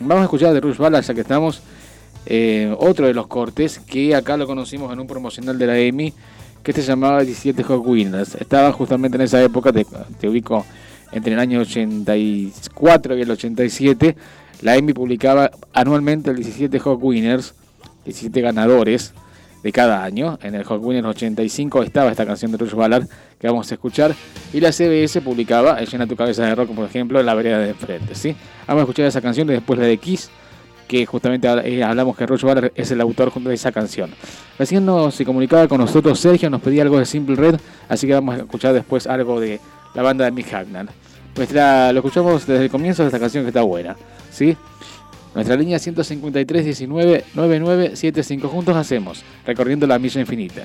Vamos 0.00 0.22
a 0.22 0.24
escuchar 0.24 0.52
de 0.52 0.60
Rush 0.60 0.78
Ballard, 0.78 1.04
ya 1.04 1.14
que 1.14 1.20
estamos. 1.20 1.62
otro 2.78 3.06
de 3.06 3.14
los 3.14 3.28
cortes 3.28 3.78
que 3.78 4.16
acá 4.16 4.36
lo 4.36 4.48
conocimos 4.48 4.92
en 4.92 4.98
un 4.98 5.06
promocional 5.06 5.58
de 5.58 5.66
la 5.66 5.78
EMI 5.78 6.12
que 6.62 6.72
se 6.72 6.82
llamaba 6.82 7.22
17 7.22 7.62
Hot 7.64 7.82
Winners. 7.84 8.34
Estaba 8.36 8.72
justamente 8.72 9.16
en 9.16 9.22
esa 9.22 9.42
época, 9.42 9.72
te, 9.72 10.28
ubico 10.28 10.64
entre 11.10 11.34
el 11.34 11.38
año 11.38 11.60
84 11.60 13.18
y 13.18 13.22
el 13.22 13.30
87. 13.30 14.16
La 14.62 14.76
EMI 14.76 14.92
publicaba 14.92 15.50
anualmente 15.72 16.30
el 16.30 16.36
17 16.36 16.78
Hot 16.78 16.98
Winners, 17.02 17.54
17 18.04 18.40
ganadores 18.40 19.12
de 19.62 19.72
cada 19.72 20.04
año. 20.04 20.38
En 20.42 20.54
el 20.54 20.64
Hot 20.64 20.80
Winners 20.82 21.06
85 21.06 21.82
estaba 21.82 22.10
esta 22.10 22.26
canción 22.26 22.52
de 22.52 22.58
Rush 22.58 22.74
Ballard 22.74 23.06
que 23.38 23.46
vamos 23.48 23.70
a 23.70 23.74
escuchar. 23.74 24.14
Y 24.52 24.60
la 24.60 24.70
CBS 24.72 25.20
publicaba 25.20 25.80
Llena 25.80 26.06
tu 26.06 26.16
cabeza 26.16 26.44
de 26.44 26.54
rock, 26.54 26.70
por 26.70 26.84
ejemplo, 26.84 27.18
en 27.18 27.26
la 27.26 27.34
vereda 27.34 27.58
de 27.58 27.70
enfrente. 27.70 28.14
¿sí? 28.14 28.36
Vamos 28.66 28.82
a 28.82 28.84
escuchar 28.84 29.06
esa 29.06 29.20
canción 29.20 29.48
y 29.50 29.52
después 29.52 29.78
la 29.78 29.86
de 29.86 29.98
Kiss 29.98 30.30
que 30.92 31.06
justamente 31.06 31.48
eh, 31.64 31.82
hablamos 31.82 32.14
que 32.14 32.26
Rush 32.26 32.42
Ballard 32.42 32.70
es 32.74 32.90
el 32.90 33.00
autor 33.00 33.32
de 33.32 33.54
esa 33.54 33.72
canción. 33.72 34.10
Recién 34.58 34.84
nos 34.84 35.14
se 35.14 35.24
comunicaba 35.24 35.66
con 35.66 35.80
nosotros 35.80 36.20
Sergio, 36.20 36.50
nos 36.50 36.60
pedía 36.60 36.82
algo 36.82 36.98
de 36.98 37.06
Simple 37.06 37.34
Red, 37.34 37.58
así 37.88 38.06
que 38.06 38.12
vamos 38.12 38.34
a 38.34 38.38
escuchar 38.40 38.74
después 38.74 39.06
algo 39.06 39.40
de 39.40 39.58
la 39.94 40.02
banda 40.02 40.26
de 40.26 40.32
Mick 40.32 40.52
Hagner. 40.52 40.88
Nuestra, 41.34 41.94
lo 41.94 42.00
escuchamos 42.00 42.46
desde 42.46 42.64
el 42.64 42.70
comienzo 42.70 43.02
de 43.04 43.08
esta 43.08 43.18
canción 43.18 43.42
que 43.42 43.48
está 43.48 43.62
buena, 43.62 43.96
¿sí? 44.30 44.54
Nuestra 45.34 45.56
línea 45.56 45.78
153 45.78 46.62
19 46.62 47.24
99 47.32 47.96
75 47.96 48.48
juntos 48.48 48.76
hacemos, 48.76 49.24
recorriendo 49.46 49.86
la 49.86 49.98
milla 49.98 50.20
infinita. 50.20 50.64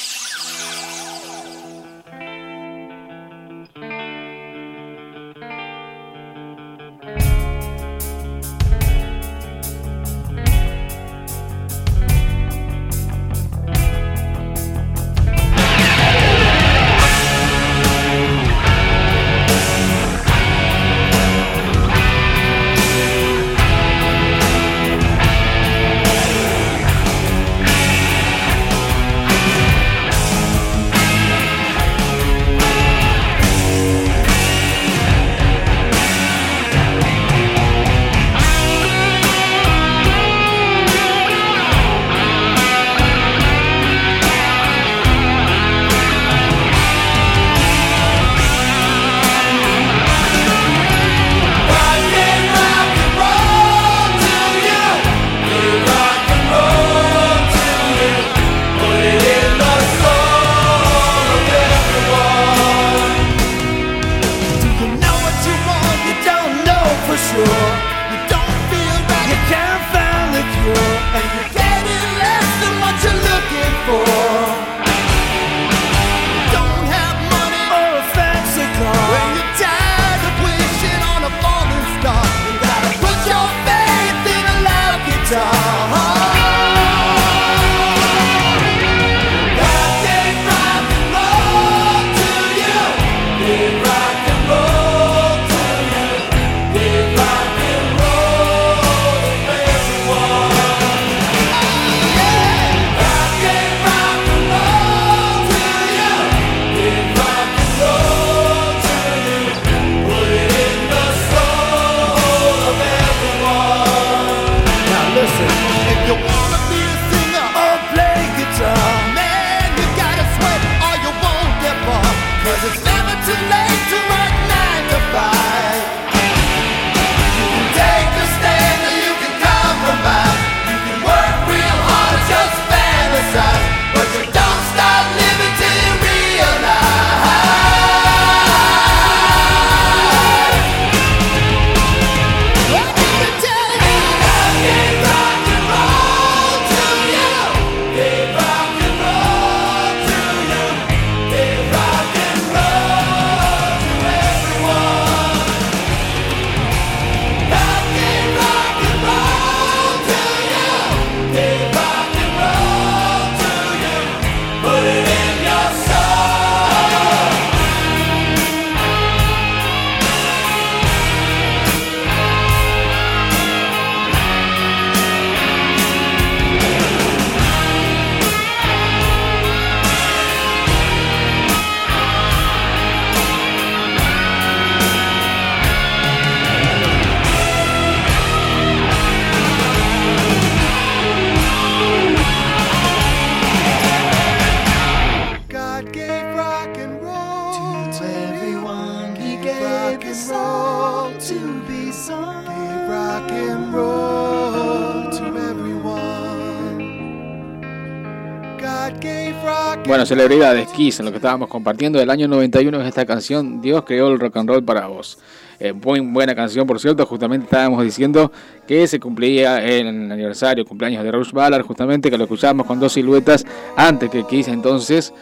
Celebridades, 210.11 210.67
Kiss, 210.67 210.99
en 210.99 211.05
lo 211.05 211.11
que 211.11 211.19
estábamos 211.19 211.47
compartiendo 211.47 211.97
del 211.97 212.09
año 212.09 212.27
91 212.27 212.81
es 212.81 212.87
esta 212.89 213.05
canción, 213.05 213.61
Dios 213.61 213.85
creó 213.85 214.09
el 214.09 214.19
rock 214.19 214.35
and 214.35 214.49
roll 214.49 214.61
para 214.61 214.87
vos. 214.87 215.17
Eh, 215.57 215.71
muy 215.71 216.01
buena 216.01 216.35
canción, 216.35 216.67
por 216.67 216.81
cierto, 216.81 217.05
justamente 217.05 217.45
estábamos 217.45 217.81
diciendo 217.81 218.29
que 218.67 218.85
se 218.87 218.99
cumplía 218.99 219.63
el 219.65 219.87
aniversario, 219.87 220.65
cumpleaños 220.65 221.05
de 221.05 221.13
Rush 221.13 221.31
Ballard, 221.31 221.63
justamente 221.63 222.11
que 222.11 222.17
lo 222.17 222.25
escuchábamos 222.25 222.65
con 222.65 222.77
dos 222.77 222.91
siluetas 222.91 223.45
antes 223.77 224.09
que 224.09 224.25
Kiss 224.25 224.49
entonces, 224.49 225.13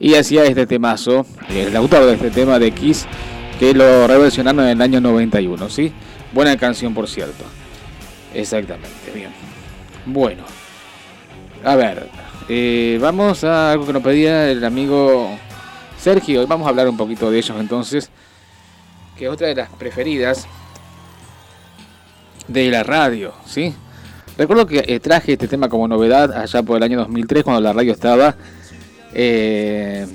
y 0.00 0.16
hacía 0.16 0.44
este 0.44 0.66
temazo, 0.66 1.24
el 1.48 1.76
autor 1.76 2.06
de 2.06 2.14
este 2.14 2.32
tema 2.32 2.58
de 2.58 2.72
Kiss, 2.72 3.06
que 3.60 3.72
lo 3.72 4.08
reversionaron 4.08 4.64
en 4.64 4.70
el 4.70 4.82
año 4.82 5.00
91, 5.00 5.68
¿sí? 5.68 5.92
Buena 6.32 6.56
canción, 6.56 6.94
por 6.94 7.08
cierto. 7.08 7.44
Exactamente, 8.34 9.12
bien. 9.14 9.30
Bueno, 10.04 10.42
a 11.62 11.76
ver, 11.76 12.08
eh, 12.48 12.98
vamos 13.00 13.44
a 13.44 13.72
algo 13.72 13.86
que 13.86 13.92
nos 13.92 14.02
pedía 14.02 14.50
el 14.50 14.64
amigo 14.64 15.38
Sergio. 15.98 16.46
Vamos 16.46 16.66
a 16.66 16.70
hablar 16.70 16.88
un 16.88 16.96
poquito 16.96 17.30
de 17.30 17.38
ellos 17.38 17.56
entonces. 17.58 18.10
Que 19.16 19.26
es 19.26 19.30
otra 19.30 19.48
de 19.48 19.54
las 19.54 19.70
preferidas 19.70 20.46
de 22.48 22.70
la 22.70 22.82
radio, 22.82 23.32
¿sí? 23.46 23.74
Recuerdo 24.36 24.66
que 24.66 24.84
eh, 24.86 25.00
traje 25.00 25.34
este 25.34 25.46
tema 25.46 25.68
como 25.68 25.86
novedad 25.86 26.32
allá 26.32 26.62
por 26.62 26.78
el 26.78 26.82
año 26.82 26.98
2003 26.98 27.44
cuando 27.44 27.60
la 27.60 27.72
radio 27.72 27.92
estaba 27.92 28.34
eh, 29.14 30.06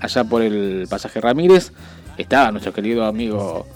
allá 0.00 0.24
por 0.24 0.42
el 0.42 0.86
pasaje 0.88 1.20
Ramírez. 1.20 1.72
Estaba 2.16 2.50
nuestro 2.50 2.72
querido 2.72 3.04
amigo 3.04 3.66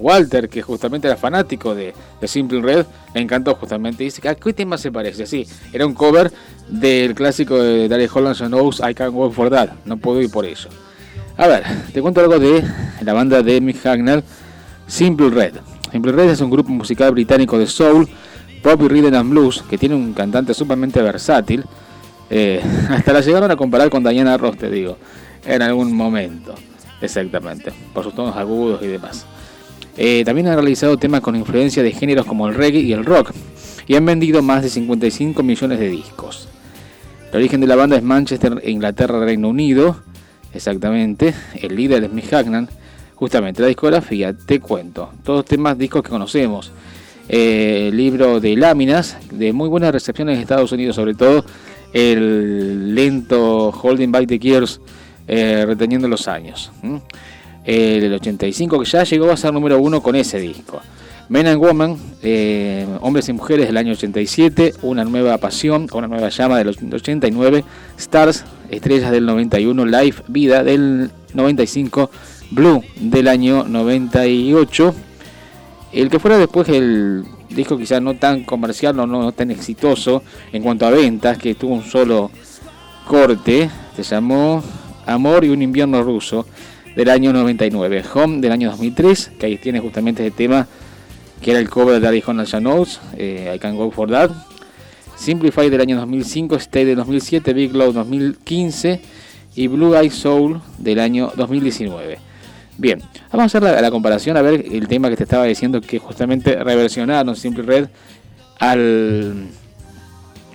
Walter, 0.00 0.48
que 0.48 0.62
justamente 0.62 1.06
era 1.06 1.16
fanático 1.16 1.74
de, 1.74 1.94
Simple 2.24 2.60
Red, 2.60 2.86
le 3.14 3.20
encantó 3.20 3.54
justamente. 3.54 4.04
Dice, 4.04 4.26
¿a 4.28 4.34
qué 4.34 4.52
tema 4.52 4.78
se 4.78 4.90
parece? 4.90 5.26
Sí, 5.26 5.46
era 5.72 5.86
un 5.86 5.94
cover 5.94 6.32
del 6.68 7.14
clásico 7.14 7.62
de 7.62 7.88
Dale 7.88 8.08
Holland 8.12 8.36
Knows 8.48 8.80
I 8.80 8.94
Can't 8.94 9.14
Walk 9.14 9.32
For 9.32 9.50
That. 9.50 9.70
No 9.84 9.96
puedo 9.96 10.20
ir 10.20 10.30
por 10.30 10.44
eso. 10.44 10.68
A 11.36 11.46
ver, 11.46 11.62
te 11.92 12.02
cuento 12.02 12.20
algo 12.20 12.38
de 12.38 12.62
la 13.02 13.12
banda 13.12 13.42
de 13.42 13.60
Mick 13.60 13.84
Hagner, 13.86 14.22
Simple 14.86 15.30
Red. 15.30 15.54
Simple 15.90 16.12
Red 16.12 16.30
es 16.30 16.40
un 16.40 16.50
grupo 16.50 16.70
musical 16.70 17.12
británico 17.12 17.58
de 17.58 17.66
soul, 17.66 18.08
pop 18.62 18.80
y 18.82 18.88
rhythm 18.88 19.14
and 19.14 19.30
blues 19.30 19.62
que 19.68 19.78
tiene 19.78 19.94
un 19.94 20.12
cantante 20.12 20.54
sumamente 20.54 21.00
versátil. 21.00 21.64
Eh, 22.28 22.62
hasta 22.90 23.12
la 23.12 23.20
llegaron 23.20 23.50
a 23.50 23.56
comparar 23.56 23.90
con 23.90 24.04
Diana 24.04 24.36
Ross, 24.36 24.56
te 24.56 24.70
digo, 24.70 24.96
en 25.44 25.62
algún 25.62 25.92
momento. 25.94 26.54
Exactamente, 27.00 27.72
por 27.94 28.04
sus 28.04 28.14
tonos 28.14 28.36
agudos 28.36 28.82
y 28.82 28.86
demás. 28.86 29.26
Eh, 29.96 30.22
también 30.24 30.48
han 30.48 30.54
realizado 30.54 30.96
temas 30.96 31.20
con 31.20 31.36
influencia 31.36 31.82
de 31.82 31.92
géneros 31.92 32.26
como 32.26 32.48
el 32.48 32.54
reggae 32.54 32.80
y 32.80 32.92
el 32.92 33.04
rock 33.04 33.32
y 33.86 33.96
han 33.96 34.06
vendido 34.06 34.40
más 34.40 34.62
de 34.62 34.68
55 34.68 35.42
millones 35.42 35.80
de 35.80 35.88
discos. 35.88 36.48
El 37.30 37.38
origen 37.38 37.60
de 37.60 37.66
la 37.66 37.76
banda 37.76 37.96
es 37.96 38.02
Manchester, 38.02 38.62
Inglaterra, 38.64 39.18
Reino 39.24 39.48
Unido, 39.48 39.96
exactamente. 40.54 41.34
El 41.60 41.74
líder 41.74 42.04
es 42.04 42.12
Mick 42.12 42.32
Hagnan. 42.32 42.68
Justamente 43.16 43.60
la 43.62 43.68
discografía, 43.68 44.32
te 44.32 44.60
cuento, 44.60 45.10
todos 45.24 45.44
temas, 45.44 45.76
discos 45.76 46.02
que 46.02 46.08
conocemos. 46.08 46.72
Eh, 47.28 47.90
libro 47.92 48.40
de 48.40 48.56
láminas, 48.56 49.16
de 49.30 49.52
muy 49.52 49.68
buena 49.68 49.92
recepción 49.92 50.28
en 50.30 50.38
Estados 50.38 50.72
Unidos, 50.72 50.96
sobre 50.96 51.14
todo 51.14 51.44
el 51.92 52.94
lento 52.94 53.70
Holding 53.70 54.10
by 54.12 54.26
the 54.26 54.38
Gears, 54.38 54.80
eh, 55.28 55.64
reteniendo 55.66 56.08
los 56.08 56.28
años. 56.28 56.70
El 57.70 58.12
85 58.12 58.80
que 58.80 58.84
ya 58.84 59.04
llegó 59.04 59.30
a 59.30 59.36
ser 59.36 59.52
número 59.52 59.78
uno 59.78 60.02
con 60.02 60.16
ese 60.16 60.40
disco. 60.40 60.80
Men 61.28 61.46
and 61.46 61.60
Woman, 61.60 61.96
eh, 62.22 62.84
Hombres 63.00 63.28
y 63.28 63.32
Mujeres 63.32 63.68
del 63.68 63.76
año 63.76 63.92
87, 63.92 64.74
Una 64.82 65.04
Nueva 65.04 65.38
Pasión, 65.38 65.86
Una 65.92 66.08
Nueva 66.08 66.28
Llama 66.30 66.58
del 66.58 66.68
89, 66.68 67.64
Stars, 67.96 68.44
Estrellas 68.70 69.12
del 69.12 69.24
91, 69.26 69.86
Life, 69.86 70.24
Vida 70.26 70.64
del 70.64 71.12
95, 71.32 72.10
Blue 72.50 72.82
del 72.96 73.28
año 73.28 73.62
98. 73.62 74.92
El 75.92 76.10
que 76.10 76.18
fuera 76.18 76.38
después 76.38 76.68
el 76.68 77.24
disco 77.48 77.78
quizás 77.78 78.02
no 78.02 78.14
tan 78.14 78.42
comercial, 78.42 78.96
no, 78.96 79.06
no 79.06 79.30
tan 79.30 79.52
exitoso 79.52 80.24
en 80.52 80.64
cuanto 80.64 80.86
a 80.86 80.90
ventas, 80.90 81.38
que 81.38 81.54
tuvo 81.54 81.74
un 81.74 81.84
solo 81.84 82.32
corte, 83.06 83.70
se 83.94 84.02
llamó 84.02 84.64
Amor 85.06 85.44
y 85.44 85.50
un 85.50 85.62
invierno 85.62 86.02
ruso 86.02 86.46
del 86.96 87.10
año 87.10 87.32
99, 87.32 88.04
Home 88.14 88.40
del 88.40 88.52
año 88.52 88.70
2003, 88.70 89.32
que 89.38 89.46
ahí 89.46 89.56
tiene 89.56 89.80
justamente 89.80 90.26
ese 90.26 90.34
tema 90.36 90.66
que 91.40 91.52
era 91.52 91.60
el 91.60 91.70
cover 91.70 91.94
de 91.94 92.00
Daddy 92.00 92.22
Honda 92.26 92.60
Notes, 92.60 93.00
eh, 93.16 93.52
I 93.54 93.58
Can 93.58 93.76
Go 93.76 93.90
For 93.90 94.10
That. 94.10 94.30
Simplify 95.16 95.68
del 95.68 95.80
año 95.80 95.96
2005, 95.96 96.56
Stay 96.56 96.84
del 96.84 96.96
2007, 96.96 97.52
Big 97.52 97.74
Low 97.74 97.92
2015 97.92 99.00
y 99.54 99.66
Blue 99.66 99.94
Eye 99.94 100.10
Soul 100.10 100.60
del 100.78 100.98
año 100.98 101.32
2019. 101.36 102.18
Bien, 102.78 103.02
vamos 103.30 103.54
a 103.54 103.58
hacer 103.58 103.82
la, 103.82 103.90
comparación, 103.90 104.38
a 104.38 104.42
ver 104.42 104.64
el 104.72 104.88
tema 104.88 105.10
que 105.10 105.16
te 105.16 105.24
estaba 105.24 105.44
diciendo 105.44 105.82
que 105.82 105.98
justamente 105.98 106.56
reversionaron 106.56 107.36
Simple 107.36 107.64
Red 107.64 107.88
al 108.58 109.48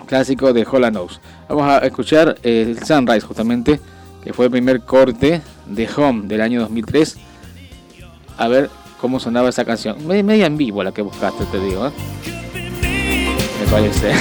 clásico 0.07 0.51
de 0.51 0.65
Holland 0.69 0.95
Nose. 0.95 1.19
Vamos 1.47 1.67
a 1.67 1.77
escuchar 1.79 2.35
el 2.41 2.83
Sunrise 2.83 3.21
justamente, 3.21 3.79
que 4.25 4.33
fue 4.33 4.45
el 4.45 4.51
primer 4.51 4.81
corte 4.81 5.41
de 5.67 5.89
Home 5.95 6.27
del 6.27 6.41
año 6.41 6.59
2003. 6.61 7.15
A 8.37 8.47
ver 8.47 8.71
cómo 8.99 9.19
sonaba 9.19 9.49
esa 9.49 9.63
canción. 9.63 10.05
Media 10.05 10.47
en 10.47 10.57
vivo 10.57 10.83
la 10.83 10.91
que 10.91 11.03
buscaste, 11.03 11.45
te 11.45 11.59
digo. 11.59 11.87
¿eh? 11.87 11.91
Me 13.61 13.71
parece. 13.71 14.11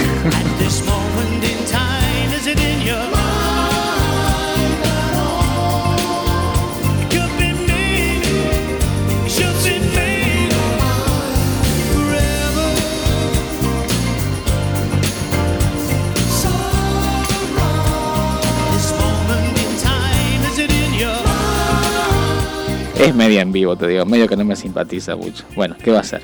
Es 23.04 23.14
media 23.14 23.42
en 23.42 23.52
vivo, 23.52 23.76
te 23.76 23.86
digo, 23.86 24.06
medio 24.06 24.26
que 24.26 24.34
no 24.34 24.46
me 24.46 24.56
simpatiza 24.56 25.14
mucho. 25.14 25.44
Bueno, 25.54 25.76
¿qué 25.82 25.90
va 25.90 26.00
a 26.00 26.04
ser? 26.04 26.22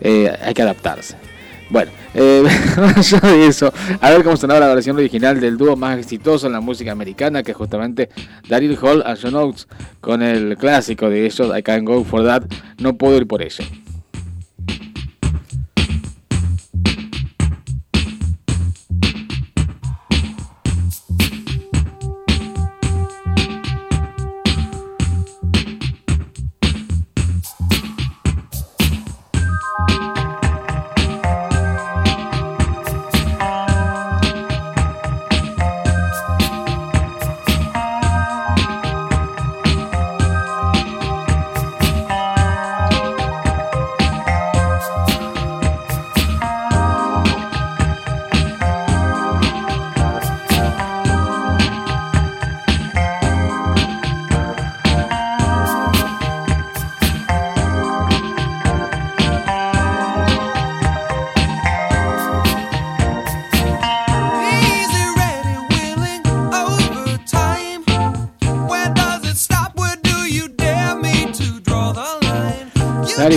Eh, 0.00 0.32
hay 0.40 0.54
que 0.54 0.62
adaptarse. 0.62 1.16
Bueno, 1.68 1.90
eh, 2.14 2.44
de 3.22 3.46
eso, 3.48 3.72
a 4.00 4.10
ver 4.10 4.22
cómo 4.22 4.36
sonaba 4.36 4.60
la 4.60 4.72
versión 4.72 4.96
original 4.96 5.40
del 5.40 5.56
dúo 5.56 5.74
más 5.74 5.98
exitoso 5.98 6.46
en 6.46 6.52
la 6.52 6.60
música 6.60 6.92
americana, 6.92 7.42
que 7.42 7.50
es 7.50 7.56
justamente 7.56 8.08
Daryl 8.48 8.78
Hall 8.80 9.02
and 9.04 9.18
John 9.20 9.34
Oates, 9.34 9.66
con 10.00 10.22
el 10.22 10.56
clásico 10.56 11.10
de 11.10 11.26
ellos, 11.26 11.50
I 11.58 11.62
Can't 11.64 11.84
Go 11.84 12.04
For 12.04 12.24
That, 12.24 12.44
no 12.78 12.96
puedo 12.96 13.16
ir 13.16 13.26
por 13.26 13.42
ello. 13.42 13.64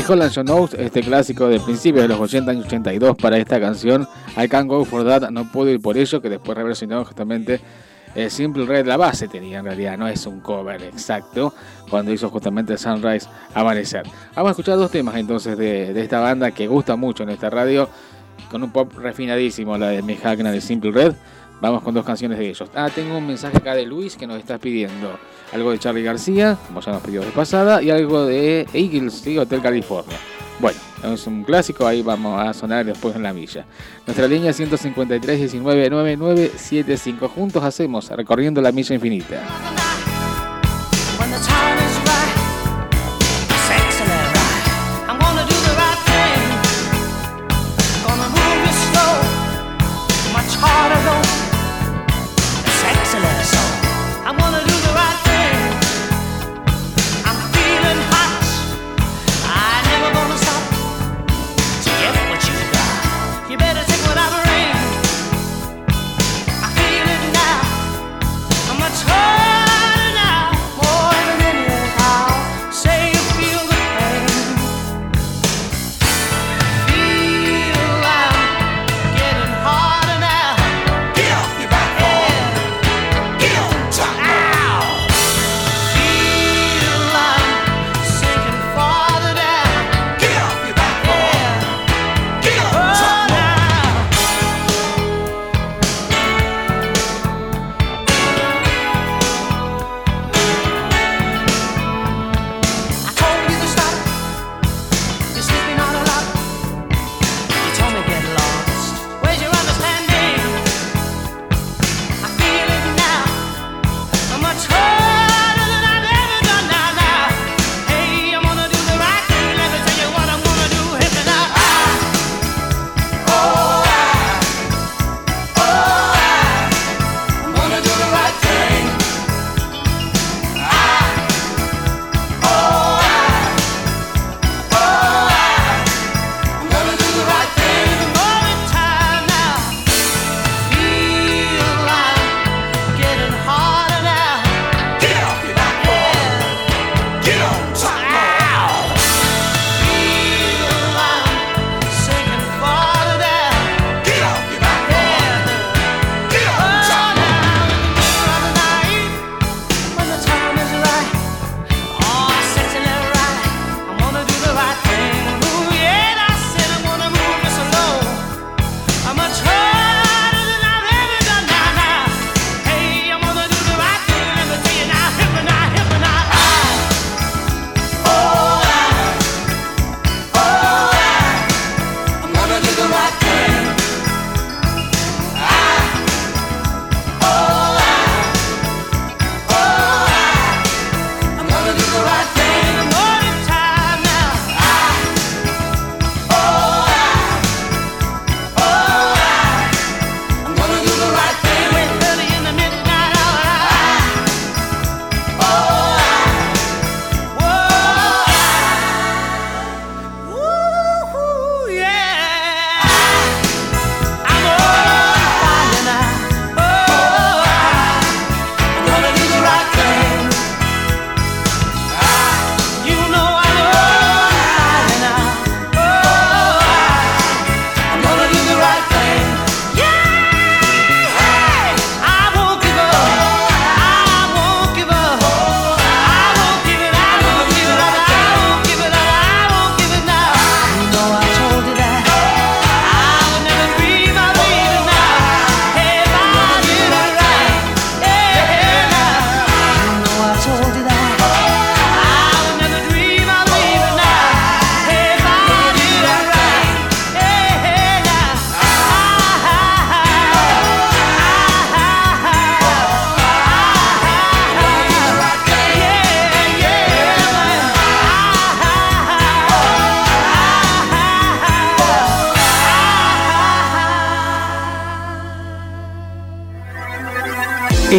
Holland 0.07 0.31
John 0.35 0.49
Oates, 0.49 0.79
este 0.79 1.01
clásico 1.01 1.47
de 1.47 1.59
principios 1.59 2.03
de 2.03 2.09
los 2.09 2.19
80 2.19 2.51
años 2.51 2.65
82 2.65 3.17
para 3.17 3.37
esta 3.37 3.59
canción 3.59 4.07
I 4.37 4.47
Can't 4.47 4.69
Go 4.69 4.85
For 4.85 5.03
That, 5.03 5.31
no 5.31 5.51
puedo 5.51 5.71
ir 5.71 5.81
por 5.81 5.97
ello, 5.97 6.21
que 6.21 6.29
después 6.29 6.55
reversionó 6.55 7.03
justamente 7.03 7.59
el 8.13 8.29
Simple 8.29 8.65
Red, 8.65 8.85
la 8.85 8.97
base 8.97 9.27
tenía 9.27 9.59
en 9.59 9.65
realidad, 9.65 9.97
no 9.97 10.07
es 10.07 10.25
un 10.27 10.41
cover 10.41 10.83
exacto, 10.83 11.53
cuando 11.89 12.13
hizo 12.13 12.29
justamente 12.29 12.77
Sunrise 12.77 13.27
Amanecer. 13.53 14.03
Vamos 14.35 14.49
a 14.49 14.51
escuchar 14.51 14.77
dos 14.77 14.91
temas 14.91 15.15
entonces 15.15 15.57
de, 15.57 15.99
esta 15.99 16.19
banda 16.19 16.51
que 16.51 16.67
gusta 16.67 16.95
mucho 16.95 17.23
en 17.23 17.29
esta 17.29 17.49
radio, 17.49 17.89
con 18.51 18.61
un 18.61 18.71
pop 18.71 18.93
refinadísimo, 18.97 19.77
la 19.77 19.87
de 19.87 20.01
Mi 20.03 20.15
Hackna 20.15 20.51
de 20.51 20.61
Simple 20.61 20.91
Red. 20.91 21.13
Vamos 21.65 21.81
con 21.81 21.95
dos 21.95 22.05
canciones 22.05 22.37
de 22.37 22.47
ellos. 22.47 22.69
Ah, 22.75 22.91
tengo 22.93 23.17
un 23.17 23.25
mensaje 23.25 23.57
acá 23.57 23.73
de 23.73 23.87
Luis 23.87 24.15
que 24.15 24.27
nos 24.27 24.37
está 24.37 24.59
pidiendo 24.59 25.17
algo 25.51 25.71
de 25.71 25.79
Charlie 25.79 26.03
García, 26.03 26.59
como 26.67 26.79
ya 26.79 26.91
nos 26.91 27.01
pidió 27.01 27.21
de 27.21 27.31
pasada, 27.31 27.81
y 27.81 27.89
algo 27.89 28.23
de 28.23 28.67
Eagles 28.71 29.25
y 29.25 29.39
Hotel 29.39 29.63
California. 29.63 30.15
Bueno, 30.59 30.77
es 31.03 31.25
un 31.25 31.43
clásico, 31.43 31.87
ahí 31.87 32.03
vamos 32.03 32.39
a 32.39 32.53
sonar 32.53 32.85
después 32.85 33.15
en 33.15 33.23
la 33.23 33.33
milla. 33.33 33.65
Nuestra 34.05 34.27
línea 34.27 34.53
153 34.53 35.39
19 35.39 35.89
9975. 35.89 37.29
Juntos 37.29 37.63
hacemos 37.63 38.09
recorriendo 38.09 38.61
la 38.61 38.71
milla 38.71 38.93
infinita. 38.93 39.41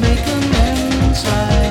El 0.00 1.61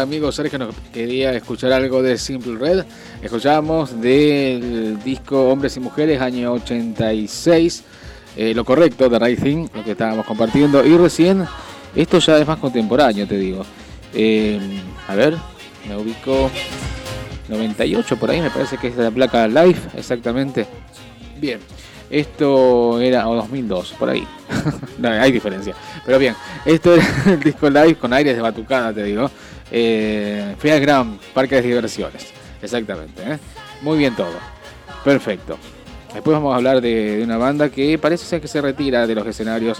amigo 0.00 0.32
Sergio 0.32 0.58
nos 0.58 0.74
quería 0.92 1.32
escuchar 1.32 1.72
algo 1.72 2.02
de 2.02 2.18
Simple 2.18 2.56
Red. 2.56 2.84
Escuchamos 3.22 4.00
del 4.00 5.02
disco 5.02 5.50
Hombres 5.50 5.76
y 5.76 5.80
Mujeres, 5.80 6.20
año 6.20 6.52
86. 6.52 7.84
Eh, 8.36 8.54
lo 8.54 8.64
correcto 8.64 9.08
de 9.08 9.18
Rising, 9.18 9.68
lo 9.74 9.84
que 9.84 9.92
estábamos 9.92 10.26
compartiendo. 10.26 10.84
Y 10.84 10.96
recién, 10.96 11.46
esto 11.94 12.18
ya 12.18 12.38
es 12.38 12.46
más 12.46 12.58
contemporáneo, 12.58 13.26
te 13.26 13.36
digo. 13.36 13.64
Eh, 14.14 14.58
a 15.06 15.14
ver, 15.14 15.36
me 15.88 15.96
ubico 15.96 16.50
98 17.48 18.16
por 18.16 18.30
ahí, 18.30 18.40
me 18.40 18.50
parece 18.50 18.78
que 18.78 18.88
es 18.88 18.96
la 18.96 19.10
placa 19.10 19.46
Live, 19.46 19.80
exactamente. 19.96 20.66
Bien, 21.40 21.60
esto 22.10 23.00
era 23.00 23.28
o 23.28 23.36
2002, 23.36 23.94
por 23.98 24.10
ahí. 24.10 24.26
no, 24.98 25.08
hay 25.08 25.30
diferencia. 25.30 25.74
Pero 26.04 26.18
bien, 26.18 26.34
esto 26.64 26.94
era 26.94 27.04
el 27.26 27.40
disco 27.40 27.70
live 27.70 27.94
con 27.94 28.12
aires 28.12 28.34
de 28.34 28.42
batucada, 28.42 28.92
te 28.92 29.04
digo. 29.04 29.30
Eh, 29.70 30.54
Fairground, 30.58 31.20
parque 31.32 31.56
de 31.56 31.62
diversiones. 31.62 32.26
Exactamente. 32.62 33.22
¿eh? 33.22 33.38
Muy 33.82 33.98
bien 33.98 34.14
todo. 34.14 34.34
Perfecto. 35.04 35.58
Después 36.12 36.34
vamos 36.34 36.52
a 36.52 36.56
hablar 36.56 36.80
de, 36.80 37.20
una 37.22 37.36
banda 37.36 37.68
que 37.68 37.98
parece 37.98 38.24
ser 38.24 38.40
que 38.40 38.48
se 38.48 38.60
retira 38.60 39.06
de 39.06 39.14
los 39.14 39.26
escenarios. 39.26 39.78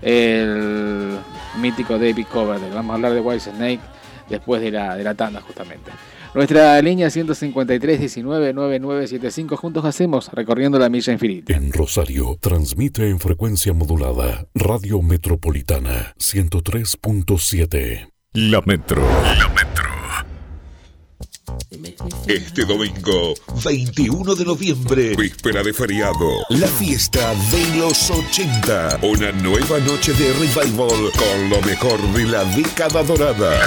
El 0.00 1.16
mítico 1.60 1.98
David 1.98 2.26
Coverdale. 2.30 2.74
Vamos 2.74 2.92
a 2.92 2.94
hablar 2.94 3.12
de 3.12 3.20
White 3.20 3.50
Snake 3.50 3.80
después 4.28 4.60
de 4.60 4.70
la, 4.72 4.96
de 4.96 5.04
la 5.04 5.14
tanda 5.14 5.40
justamente. 5.40 5.90
Nuestra 6.34 6.80
línea 6.80 7.10
153 7.10 8.00
19 8.00 8.54
9975 8.54 9.56
juntos 9.56 9.84
hacemos 9.84 10.30
recorriendo 10.32 10.78
la 10.78 10.88
milla 10.88 11.12
infinita. 11.12 11.54
En 11.54 11.72
Rosario 11.72 12.38
transmite 12.40 13.08
en 13.10 13.20
frecuencia 13.20 13.74
modulada 13.74 14.46
Radio 14.54 15.02
Metropolitana 15.02 16.14
103.7. 16.18 18.11
La 18.34 18.62
Metro. 18.64 19.02
La 19.02 19.46
Metro. 19.48 19.71
Este 22.26 22.64
domingo, 22.64 23.34
21 23.64 24.34
de 24.34 24.44
noviembre, 24.44 25.16
víspera 25.16 25.62
de 25.62 25.72
feriado, 25.72 26.28
la 26.50 26.66
fiesta 26.66 27.34
de 27.50 27.76
los 27.78 28.10
80. 28.10 29.00
Una 29.02 29.32
nueva 29.32 29.78
noche 29.80 30.12
de 30.14 30.32
revival 30.32 31.10
con 31.12 31.50
lo 31.50 31.60
mejor 31.62 32.00
de 32.12 32.24
la 32.26 32.44
década 32.44 33.02
dorada. 33.02 33.60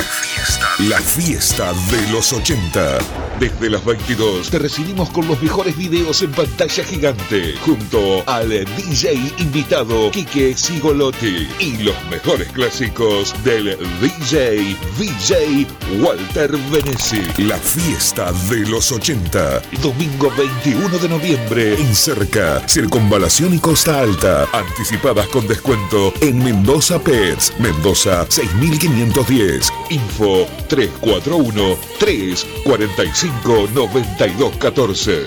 La 0.79 0.99
fiesta 0.99 1.73
de 1.91 2.11
los 2.11 2.33
80. 2.33 2.97
Desde 3.39 3.69
las 3.69 3.83
22 3.83 4.49
te 4.49 4.59
recibimos 4.59 5.09
con 5.09 5.27
los 5.27 5.41
mejores 5.41 5.75
videos 5.77 6.21
en 6.21 6.31
pantalla 6.31 6.83
gigante, 6.83 7.53
junto 7.65 8.23
al 8.27 8.49
DJ 8.49 9.13
invitado 9.39 10.09
Quique 10.11 10.55
Sigolotti 10.55 11.47
y 11.59 11.77
los 11.83 11.95
mejores 12.09 12.47
clásicos 12.53 13.33
del 13.43 13.77
DJ 13.99 14.75
VJ 14.97 15.67
Walter 16.01 16.51
Venesi. 16.71 17.23
La 17.43 17.57
de 17.75 18.65
los 18.69 18.89
80. 18.89 19.61
Domingo 19.81 20.31
21 20.37 20.97
de 20.97 21.09
noviembre 21.09 21.73
en 21.73 21.93
Cerca, 21.93 22.65
Circunvalación 22.69 23.53
y 23.53 23.59
Costa 23.59 23.99
Alta. 23.99 24.47
Anticipadas 24.53 25.27
con 25.27 25.45
descuento 25.45 26.13
en 26.21 26.41
Mendoza 26.41 26.99
Pets. 26.99 27.51
Mendoza 27.59 28.25
6510. 28.29 29.73
Info 29.89 30.47
341 30.69 31.77
345 31.99 33.67
9214. 33.73 35.25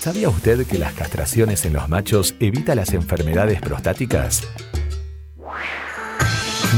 ¿Sabía 0.00 0.28
usted 0.28 0.66
que 0.66 0.78
las 0.78 0.94
castraciones 0.94 1.64
en 1.66 1.74
los 1.74 1.88
machos 1.88 2.34
evita 2.40 2.74
las 2.74 2.92
enfermedades 2.94 3.60
prostáticas? 3.60 4.42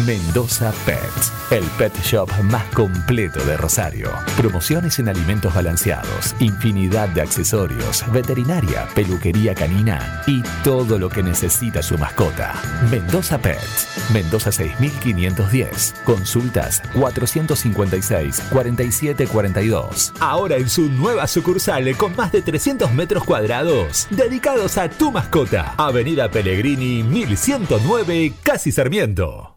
Mendoza 0.07 0.73
Pets, 0.87 1.33
el 1.51 1.65
pet 1.77 1.93
shop 2.01 2.31
más 2.45 2.65
completo 2.75 3.45
de 3.45 3.57
Rosario. 3.57 4.13
Promociones 4.37 5.01
en 5.01 5.09
alimentos 5.09 5.53
balanceados, 5.53 6.35
infinidad 6.39 7.09
de 7.09 7.21
accesorios, 7.21 8.05
veterinaria, 8.13 8.87
peluquería 8.95 9.53
canina 9.55 10.23
y 10.29 10.43
todo 10.63 10.97
lo 10.97 11.09
que 11.09 11.25
necesita 11.25 11.83
su 11.83 11.99
mascota. 11.99 12.55
Mendoza 12.89 13.39
Pets, 13.39 14.11
Mendoza 14.13 14.53
6510. 14.53 15.95
Consultas 16.05 16.83
456 16.95 18.43
4742. 18.53 20.13
Ahora 20.21 20.57
en 20.57 20.69
su 20.69 20.89
nueva 20.89 21.27
sucursal 21.27 21.97
con 21.97 22.15
más 22.15 22.31
de 22.31 22.43
300 22.43 22.93
metros 22.95 23.25
cuadrados 23.25 24.07
dedicados 24.11 24.79
a 24.79 24.89
tu 24.89 25.11
mascota. 25.11 25.75
Avenida 25.77 26.31
Pellegrini 26.31 27.03
1109, 27.03 28.35
Casi 28.45 28.71
Sarmiento. 28.71 29.57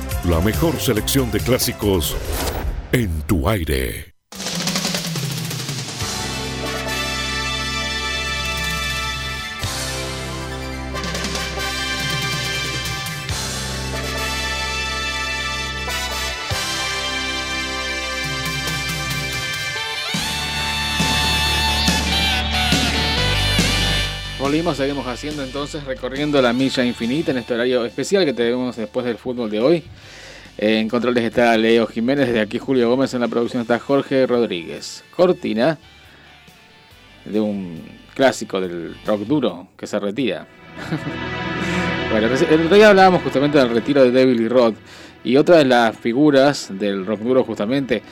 La 0.29 0.39
mejor 0.39 0.79
selección 0.79 1.31
de 1.31 1.39
clásicos 1.39 2.15
en 2.91 3.23
tu 3.23 3.49
aire. 3.49 4.10
Seguimos 24.61 25.07
haciendo 25.07 25.43
entonces 25.43 25.83
recorriendo 25.85 26.39
la 26.39 26.53
milla 26.53 26.85
infinita 26.85 27.31
en 27.31 27.39
este 27.39 27.55
horario 27.55 27.83
especial 27.83 28.23
que 28.23 28.31
tenemos 28.31 28.75
después 28.77 29.03
del 29.03 29.17
fútbol 29.17 29.49
de 29.49 29.59
hoy. 29.59 29.83
En 30.55 30.87
controles 30.87 31.23
está 31.23 31.57
Leo 31.57 31.87
Jiménez, 31.87 32.27
desde 32.27 32.41
aquí 32.41 32.59
Julio 32.59 32.87
Gómez, 32.87 33.11
en 33.15 33.21
la 33.21 33.27
producción 33.27 33.63
está 33.63 33.79
Jorge 33.79 34.27
Rodríguez. 34.27 35.03
Cortina 35.15 35.79
de 37.25 37.39
un 37.39 37.81
clásico 38.13 38.61
del 38.61 38.95
rock 39.03 39.21
duro 39.21 39.67
que 39.75 39.87
se 39.87 39.99
retira. 39.99 40.45
bueno, 42.11 42.27
el 42.27 42.61
otro 42.61 42.75
día 42.75 42.89
hablábamos 42.89 43.23
justamente 43.23 43.57
del 43.57 43.71
retiro 43.71 44.03
de 44.03 44.11
Devil 44.11 44.41
y 44.41 44.47
Rod. 44.47 44.75
Y 45.23 45.37
otra 45.37 45.57
de 45.57 45.65
las 45.65 45.97
figuras 45.97 46.69
del 46.71 47.05
rock 47.05 47.21
duro 47.21 47.43
justamente, 47.43 48.03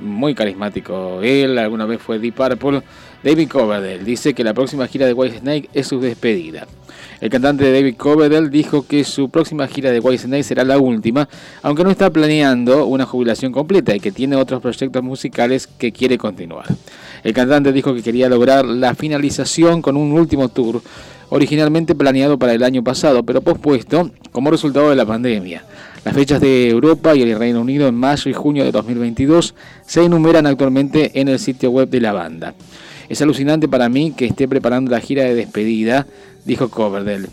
muy 0.00 0.34
carismático, 0.34 1.20
él 1.22 1.56
alguna 1.58 1.86
vez 1.86 2.02
fue 2.02 2.18
Deep 2.18 2.34
Purple, 2.34 2.82
David 3.22 3.48
Coverdale, 3.48 4.04
dice 4.04 4.34
que 4.34 4.44
la 4.44 4.54
próxima 4.54 4.86
gira 4.86 5.06
de 5.06 5.12
Whitesnake 5.12 5.68
es 5.72 5.86
su 5.88 6.00
despedida. 6.00 6.66
El 7.20 7.30
cantante 7.30 7.72
David 7.72 7.96
Coverdale 7.96 8.50
dijo 8.50 8.86
que 8.86 9.02
su 9.04 9.30
próxima 9.30 9.66
gira 9.66 9.90
de 9.90 10.00
Whitesnake 10.00 10.42
será 10.42 10.64
la 10.64 10.78
última, 10.78 11.28
aunque 11.62 11.82
no 11.82 11.90
está 11.90 12.10
planeando 12.10 12.86
una 12.86 13.06
jubilación 13.06 13.52
completa 13.52 13.96
y 13.96 14.00
que 14.00 14.12
tiene 14.12 14.36
otros 14.36 14.60
proyectos 14.60 15.02
musicales 15.02 15.66
que 15.66 15.92
quiere 15.92 16.18
continuar. 16.18 16.66
El 17.24 17.32
cantante 17.32 17.72
dijo 17.72 17.94
que 17.94 18.02
quería 18.02 18.28
lograr 18.28 18.64
la 18.64 18.94
finalización 18.94 19.80
con 19.80 19.96
un 19.96 20.12
último 20.12 20.48
tour, 20.48 20.82
originalmente 21.30 21.94
planeado 21.94 22.38
para 22.38 22.52
el 22.52 22.62
año 22.62 22.84
pasado, 22.84 23.22
pero 23.22 23.40
pospuesto 23.40 24.10
como 24.30 24.50
resultado 24.50 24.90
de 24.90 24.96
la 24.96 25.06
pandemia. 25.06 25.64
Las 26.04 26.14
fechas 26.14 26.40
de 26.40 26.68
Europa 26.68 27.16
y 27.16 27.22
el 27.22 27.36
Reino 27.36 27.60
Unido 27.60 27.88
en 27.88 27.96
mayo 27.96 28.30
y 28.30 28.34
junio 28.34 28.62
de 28.62 28.70
2022 28.70 29.54
se 29.84 30.04
enumeran 30.04 30.46
actualmente 30.46 31.18
en 31.20 31.28
el 31.28 31.40
sitio 31.40 31.70
web 31.70 31.88
de 31.88 32.00
la 32.00 32.12
banda. 32.12 32.54
Es 33.08 33.22
alucinante 33.22 33.68
para 33.68 33.88
mí 33.88 34.12
que 34.16 34.26
esté 34.26 34.48
preparando 34.48 34.90
la 34.90 35.00
gira 35.00 35.24
de 35.24 35.34
despedida, 35.34 36.06
dijo 36.44 36.68
Coverdale. 36.68 37.28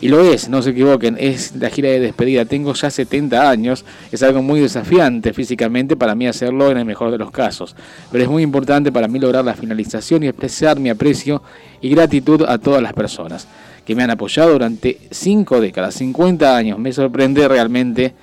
Y 0.00 0.08
lo 0.08 0.20
es, 0.20 0.48
no 0.48 0.60
se 0.60 0.70
equivoquen, 0.70 1.16
es 1.18 1.56
la 1.56 1.70
gira 1.70 1.88
de 1.88 2.00
despedida. 2.00 2.44
Tengo 2.44 2.74
ya 2.74 2.90
70 2.90 3.48
años, 3.48 3.84
es 4.12 4.22
algo 4.22 4.42
muy 4.42 4.60
desafiante 4.60 5.32
físicamente 5.32 5.96
para 5.96 6.14
mí 6.14 6.26
hacerlo 6.26 6.70
en 6.70 6.78
el 6.78 6.84
mejor 6.84 7.10
de 7.10 7.18
los 7.18 7.30
casos. 7.30 7.74
Pero 8.12 8.24
es 8.24 8.30
muy 8.30 8.42
importante 8.42 8.92
para 8.92 9.08
mí 9.08 9.18
lograr 9.18 9.44
la 9.44 9.54
finalización 9.54 10.22
y 10.22 10.28
expresar 10.28 10.78
mi 10.78 10.90
aprecio 10.90 11.42
y 11.80 11.88
gratitud 11.90 12.42
a 12.42 12.58
todas 12.58 12.82
las 12.82 12.92
personas 12.92 13.46
que 13.84 13.94
me 13.94 14.02
han 14.02 14.10
apoyado 14.10 14.52
durante 14.52 14.98
cinco 15.10 15.60
décadas, 15.60 15.94
50 15.94 16.56
años. 16.56 16.78
Me 16.78 16.92
sorprende 16.92 17.46
realmente 17.46 18.14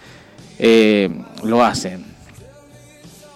eh, 0.60 1.10
lo 1.44 1.64
hacen. 1.64 2.11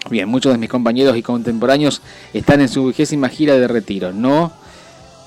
Bien, 0.08 0.28
muchos 0.28 0.52
de 0.52 0.58
mis 0.58 0.70
compañeros 0.70 1.16
y 1.16 1.22
contemporáneos 1.22 2.00
están 2.32 2.60
en 2.60 2.68
su 2.68 2.86
vigésima 2.86 3.28
gira 3.28 3.54
de 3.54 3.66
retiro. 3.66 4.12
No 4.12 4.52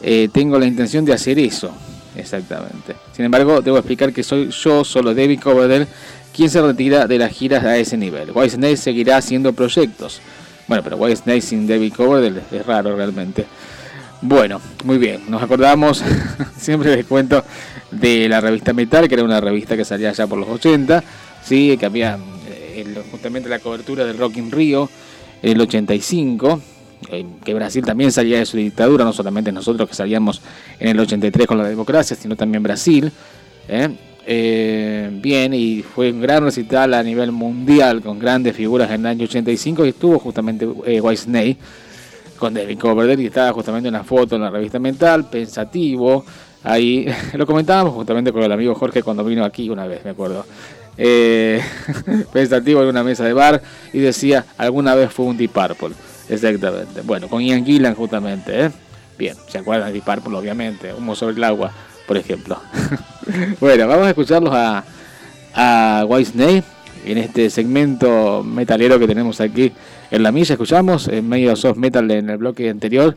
eh, 0.02 0.30
tengo 0.32 0.58
la 0.58 0.66
intención 0.66 1.04
de 1.06 1.14
hacer 1.14 1.38
eso. 1.40 1.72
Exactamente. 2.16 2.96
Sin 3.14 3.26
embargo, 3.26 3.62
debo 3.62 3.78
explicar 3.78 4.14
que 4.14 4.24
soy 4.24 4.50
yo, 4.50 4.84
solo 4.84 5.14
David 5.14 5.40
Coverdale, 5.42 5.88
quien 6.34 6.50
se 6.50 6.62
retira 6.62 7.08
de 7.08 7.18
las 7.18 7.32
giras 7.32 7.64
a 7.64 7.78
ese 7.78 7.98
nivel. 7.98 8.32
Whitesnake 8.32 8.78
seguirá 8.78 9.18
haciendo 9.18 9.54
proyectos. 9.54 10.22
Bueno, 10.68 10.84
pero 10.84 10.98
Whitesnake 10.98 11.42
sin 11.42 11.68
David 11.68 11.94
Coverdale 11.94 12.42
es 12.52 12.66
raro 12.66 12.96
realmente. 12.96 13.46
Bueno, 14.22 14.60
muy 14.84 14.98
bien, 14.98 15.22
nos 15.30 15.42
acordamos, 15.42 16.04
siempre 16.58 16.96
les 16.96 17.06
cuento, 17.06 17.44
de 17.90 18.28
la 18.28 18.42
revista 18.42 18.74
Metal, 18.74 19.08
que 19.08 19.16
era 19.16 19.24
una 19.24 19.40
revista 19.40 19.78
que 19.78 19.86
salía 19.86 20.12
ya 20.12 20.28
por 20.28 20.38
los 20.38 20.50
80, 20.50 21.04
¿sí? 21.42 21.78
que 21.78 21.86
había 21.86 22.18
eh, 22.82 23.04
justamente 23.12 23.50
la 23.50 23.60
cobertura 23.60 24.06
del 24.06 24.18
Rock 24.18 24.38
in 24.38 24.52
Rio, 24.52 24.90
el 25.42 25.60
85, 25.60 26.62
eh, 27.12 27.26
que 27.44 27.54
Brasil 27.54 27.84
también 27.86 28.12
salía 28.12 28.40
de 28.40 28.46
su 28.46 28.58
dictadura, 28.58 29.06
no 29.06 29.14
solamente 29.14 29.52
nosotros 29.52 29.88
que 29.88 29.96
salíamos 29.96 30.42
en 30.80 30.90
el 30.90 31.00
83 31.00 31.48
con 31.48 31.58
la 31.58 31.68
democracia, 31.68 32.16
sino 32.16 32.36
también 32.36 32.64
Brasil. 32.64 33.12
¿eh? 33.68 33.90
bien, 35.12 35.54
y 35.54 35.82
fue 35.82 36.12
un 36.12 36.22
gran 36.22 36.44
recital 36.44 36.94
a 36.94 37.02
nivel 37.02 37.32
mundial 37.32 38.02
con 38.02 38.20
grandes 38.20 38.56
figuras 38.56 38.90
en 38.92 39.02
el 39.02 39.08
año 39.08 39.24
85 39.26 39.86
y 39.86 39.90
estuvo 39.90 40.20
justamente 40.20 40.68
eh, 40.86 41.02
Whitesnake 41.02 41.58
con 42.38 42.54
David 42.54 42.78
Coverdale 42.78 43.22
y 43.24 43.26
estaba 43.28 43.52
justamente 43.54 43.88
en 43.88 43.94
la 43.94 44.04
foto 44.04 44.36
en 44.36 44.44
la 44.44 44.50
revista 44.50 44.80
Mental, 44.80 45.30
pensativo. 45.30 46.26
Ahí 46.64 47.08
lo 47.34 47.46
comentábamos 47.46 47.94
justamente 47.94 48.32
con 48.32 48.44
el 48.44 48.52
amigo 48.52 48.76
Jorge 48.76 49.04
cuando 49.04 49.24
vino 49.24 49.44
aquí 49.44 49.70
una 49.70 49.88
vez, 49.88 50.04
me 50.04 50.12
acuerdo. 50.12 50.46
Eh, 51.02 51.62
pensativo 52.34 52.82
en 52.84 52.90
una 52.90 53.04
mesa 53.04 53.24
de 53.24 53.32
bar 53.32 53.62
y 53.94 54.00
decía, 54.00 54.46
alguna 54.58 54.96
vez 54.96 55.12
fue 55.12 55.26
un 55.26 55.38
Deep 55.38 55.52
Purple. 55.52 55.96
Exactamente. 56.28 57.02
Bueno, 57.02 57.30
con 57.30 57.42
Ian 57.42 57.66
Gillan 57.66 57.96
justamente. 57.96 58.66
¿eh? 58.66 58.72
Bien, 59.18 59.36
¿se 59.48 59.60
acuerdan 59.60 59.88
de 59.88 59.94
Deep 59.94 60.04
Purple? 60.04 60.38
Obviamente. 60.38 60.94
Humo 60.94 61.16
sobre 61.16 61.36
el 61.36 61.44
agua, 61.44 61.72
por 62.06 62.18
ejemplo. 62.18 62.60
bueno, 63.62 63.88
vamos 63.88 64.08
a 64.08 64.10
escucharlos 64.10 64.54
a, 64.54 64.84
a 65.54 66.06
White 66.06 66.64
en 67.06 67.18
este 67.18 67.50
segmento 67.50 68.44
metalero 68.44 69.00
que 69.00 69.08
tenemos 69.08 69.40
aquí 69.40 69.72
en 70.12 70.24
la 70.24 70.32
milla 70.32 70.54
escuchamos 70.54 71.08
en 71.08 71.30
medio 71.30 71.56
soft 71.56 71.78
metal 71.78 72.10
en 72.12 72.30
el 72.30 72.38
bloque 72.38 72.70
anterior 72.70 73.16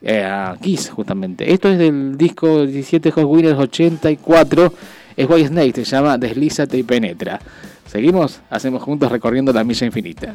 eh, 0.00 0.24
a 0.24 0.56
Kiss 0.60 0.90
justamente. 0.90 1.52
Esto 1.52 1.68
es 1.68 1.78
del 1.78 2.16
disco 2.16 2.66
17 2.66 3.12
Hot 3.12 3.24
Winners 3.24 3.58
84. 3.58 4.72
Es 5.16 5.28
White 5.28 5.48
Snake, 5.48 5.84
se 5.84 5.84
llama 5.84 6.18
Deslízate 6.18 6.78
y 6.78 6.82
Penetra. 6.82 7.40
Seguimos, 7.86 8.40
hacemos 8.50 8.82
juntos 8.82 9.12
recorriendo 9.12 9.52
la 9.52 9.64
milla 9.64 9.86
infinita. 9.86 10.34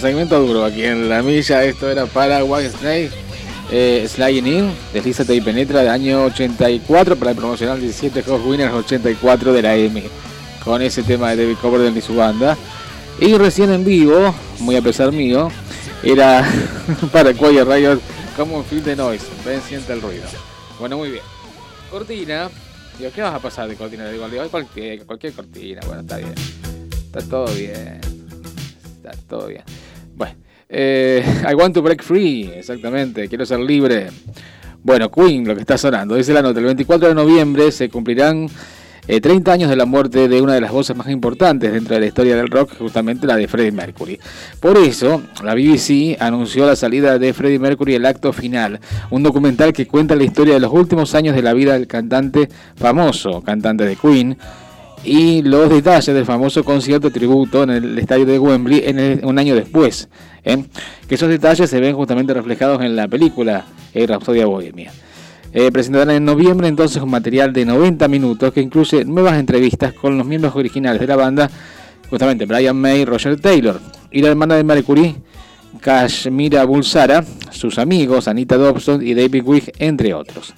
Segmento 0.00 0.40
duro 0.40 0.64
aquí 0.64 0.84
en 0.84 1.08
la 1.08 1.22
milla. 1.22 1.64
Esto 1.64 1.90
era 1.90 2.06
para 2.06 2.42
White 2.44 2.70
Snake. 2.70 3.10
Eh, 3.72 4.06
Sliding 4.08 4.46
In, 4.46 4.72
Deslízate 4.92 5.32
y 5.34 5.40
Penetra 5.40 5.80
del 5.80 5.90
año 5.90 6.24
84 6.24 7.14
para 7.16 7.30
el 7.30 7.36
promocional 7.36 7.80
17 7.80 8.22
Hot 8.24 8.44
Winners 8.44 8.72
84 8.72 9.52
de 9.52 9.62
la 9.62 9.76
M. 9.76 10.02
Con 10.64 10.82
ese 10.82 11.04
tema 11.04 11.30
de 11.30 11.44
David 11.44 11.56
Coverdale 11.60 11.96
y 11.96 12.02
su 12.02 12.16
banda. 12.16 12.56
Y 13.20 13.36
recién 13.36 13.70
en 13.70 13.84
vivo, 13.84 14.34
muy 14.58 14.74
a 14.76 14.82
pesar 14.82 15.12
mío, 15.12 15.50
era 16.02 16.44
para 17.12 17.32
Quiet 17.32 17.64
Riot 17.64 18.00
como 18.36 18.56
un 18.56 18.64
film 18.64 18.82
de 18.82 18.96
noise. 18.96 19.26
Ven, 19.44 19.60
siente 19.62 19.92
el 19.92 20.00
ruido. 20.00 20.24
Bueno, 20.78 20.96
muy 20.96 21.10
bien. 21.10 21.24
Cortina. 21.90 22.50
Digo, 22.98 23.10
¿qué 23.14 23.22
vas 23.22 23.34
a 23.34 23.38
pasar 23.38 23.68
de 23.68 23.76
cortina? 23.76 24.08
Digo, 24.08 24.28
digo 24.28 24.48
cualquier, 24.50 25.04
cualquier 25.04 25.32
cortina. 25.32 25.80
Bueno, 25.86 26.02
está 26.02 26.16
bien. 26.16 26.34
Está 26.92 27.20
todo 27.20 27.46
bien. 27.54 28.00
Está 28.96 29.12
todo 29.28 29.46
bien. 29.46 29.62
Eh, 30.70 31.24
I 31.50 31.54
want 31.54 31.74
to 31.74 31.82
break 31.82 32.02
free, 32.02 32.50
exactamente, 32.54 33.28
quiero 33.28 33.44
ser 33.44 33.58
libre. 33.58 34.08
Bueno, 34.82 35.10
Queen, 35.10 35.46
lo 35.46 35.54
que 35.54 35.60
está 35.60 35.76
sonando, 35.76 36.14
dice 36.14 36.32
la 36.32 36.42
nota, 36.42 36.60
el 36.60 36.66
24 36.66 37.08
de 37.08 37.14
noviembre 37.14 37.72
se 37.72 37.90
cumplirán 37.90 38.48
30 39.06 39.50
eh, 39.50 39.54
años 39.54 39.68
de 39.68 39.76
la 39.76 39.84
muerte 39.84 40.28
de 40.28 40.40
una 40.40 40.54
de 40.54 40.60
las 40.60 40.70
voces 40.70 40.96
más 40.96 41.08
importantes 41.08 41.72
dentro 41.72 41.94
de 41.94 42.00
la 42.00 42.06
historia 42.06 42.36
del 42.36 42.48
rock, 42.48 42.78
justamente 42.78 43.26
la 43.26 43.36
de 43.36 43.48
Freddie 43.48 43.72
Mercury. 43.72 44.20
Por 44.60 44.78
eso, 44.78 45.22
la 45.42 45.54
BBC 45.54 46.16
anunció 46.20 46.64
la 46.64 46.76
salida 46.76 47.18
de 47.18 47.34
Freddie 47.34 47.58
Mercury 47.58 47.96
el 47.96 48.06
acto 48.06 48.32
final, 48.32 48.80
un 49.10 49.22
documental 49.24 49.72
que 49.72 49.86
cuenta 49.86 50.14
la 50.14 50.24
historia 50.24 50.54
de 50.54 50.60
los 50.60 50.72
últimos 50.72 51.14
años 51.16 51.34
de 51.34 51.42
la 51.42 51.52
vida 51.52 51.72
del 51.72 51.88
cantante 51.88 52.48
famoso, 52.76 53.42
cantante 53.42 53.84
de 53.84 53.96
Queen, 53.96 54.38
y 55.04 55.42
los 55.42 55.70
detalles 55.70 56.14
del 56.14 56.24
famoso 56.24 56.62
concierto 56.64 57.10
tributo 57.10 57.62
en 57.62 57.70
el 57.70 57.98
estadio 57.98 58.26
de 58.26 58.38
Wembley 58.38 58.82
en 58.84 59.24
un 59.24 59.38
año 59.38 59.54
después. 59.54 60.08
¿eh? 60.44 60.64
Que 61.08 61.14
esos 61.14 61.28
detalles 61.28 61.70
se 61.70 61.80
ven 61.80 61.94
justamente 61.94 62.34
reflejados 62.34 62.82
en 62.82 62.96
la 62.96 63.08
película 63.08 63.64
eh, 63.94 64.06
Rhapsodia 64.06 64.46
Bohemia. 64.46 64.92
Eh, 65.52 65.72
presentarán 65.72 66.10
en 66.10 66.24
noviembre 66.24 66.68
entonces 66.68 67.02
un 67.02 67.10
material 67.10 67.52
de 67.52 67.64
90 67.64 68.06
minutos 68.08 68.52
que 68.52 68.60
incluye 68.60 69.04
nuevas 69.04 69.38
entrevistas 69.38 69.92
con 69.92 70.16
los 70.16 70.26
miembros 70.26 70.54
originales 70.54 71.00
de 71.00 71.06
la 71.08 71.16
banda, 71.16 71.50
justamente 72.08 72.46
Brian 72.46 72.76
May 72.76 73.04
Roger 73.04 73.40
Taylor, 73.40 73.80
y 74.12 74.22
la 74.22 74.28
hermana 74.28 74.54
de 74.54 74.62
Mercury, 74.62 75.16
Kashmira 75.80 76.64
Bulsara, 76.64 77.24
sus 77.50 77.78
amigos 77.78 78.28
Anita 78.28 78.56
Dobson 78.56 79.04
y 79.04 79.14
David 79.14 79.42
Wigg, 79.44 79.72
entre 79.78 80.14
otros. 80.14 80.54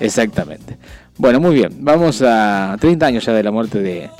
Exactamente. 0.00 0.76
Bueno, 1.16 1.38
muy 1.38 1.54
bien, 1.54 1.70
vamos 1.78 2.22
a 2.22 2.76
30 2.80 3.06
años 3.06 3.24
ya 3.24 3.32
de 3.32 3.44
la 3.44 3.52
muerte 3.52 3.78
de, 3.78 4.10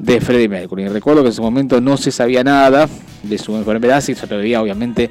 de 0.00 0.20
Freddie 0.20 0.48
Mercury. 0.48 0.88
Recuerdo 0.88 1.22
que 1.22 1.28
en 1.28 1.34
su 1.34 1.42
momento 1.42 1.80
no 1.80 1.96
se 1.96 2.10
sabía 2.10 2.42
nada 2.42 2.88
de 3.22 3.38
su 3.38 3.54
enfermedad, 3.54 4.00
se 4.00 4.14
veía 4.26 4.60
obviamente 4.60 5.10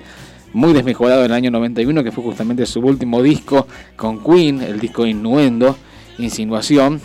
muy 0.52 0.74
desmejorado 0.74 1.22
en 1.22 1.28
el 1.28 1.32
año 1.32 1.52
91, 1.52 2.04
que 2.04 2.12
fue 2.12 2.26
justamente 2.26 2.66
su 2.66 2.82
último 2.82 3.24
disco 3.24 3.68
con 3.96 4.22
Queen, 4.22 4.62
el 4.62 4.82
disco 4.82 5.06
Innuendo, 5.06 5.78
Insinuación. 6.18 7.00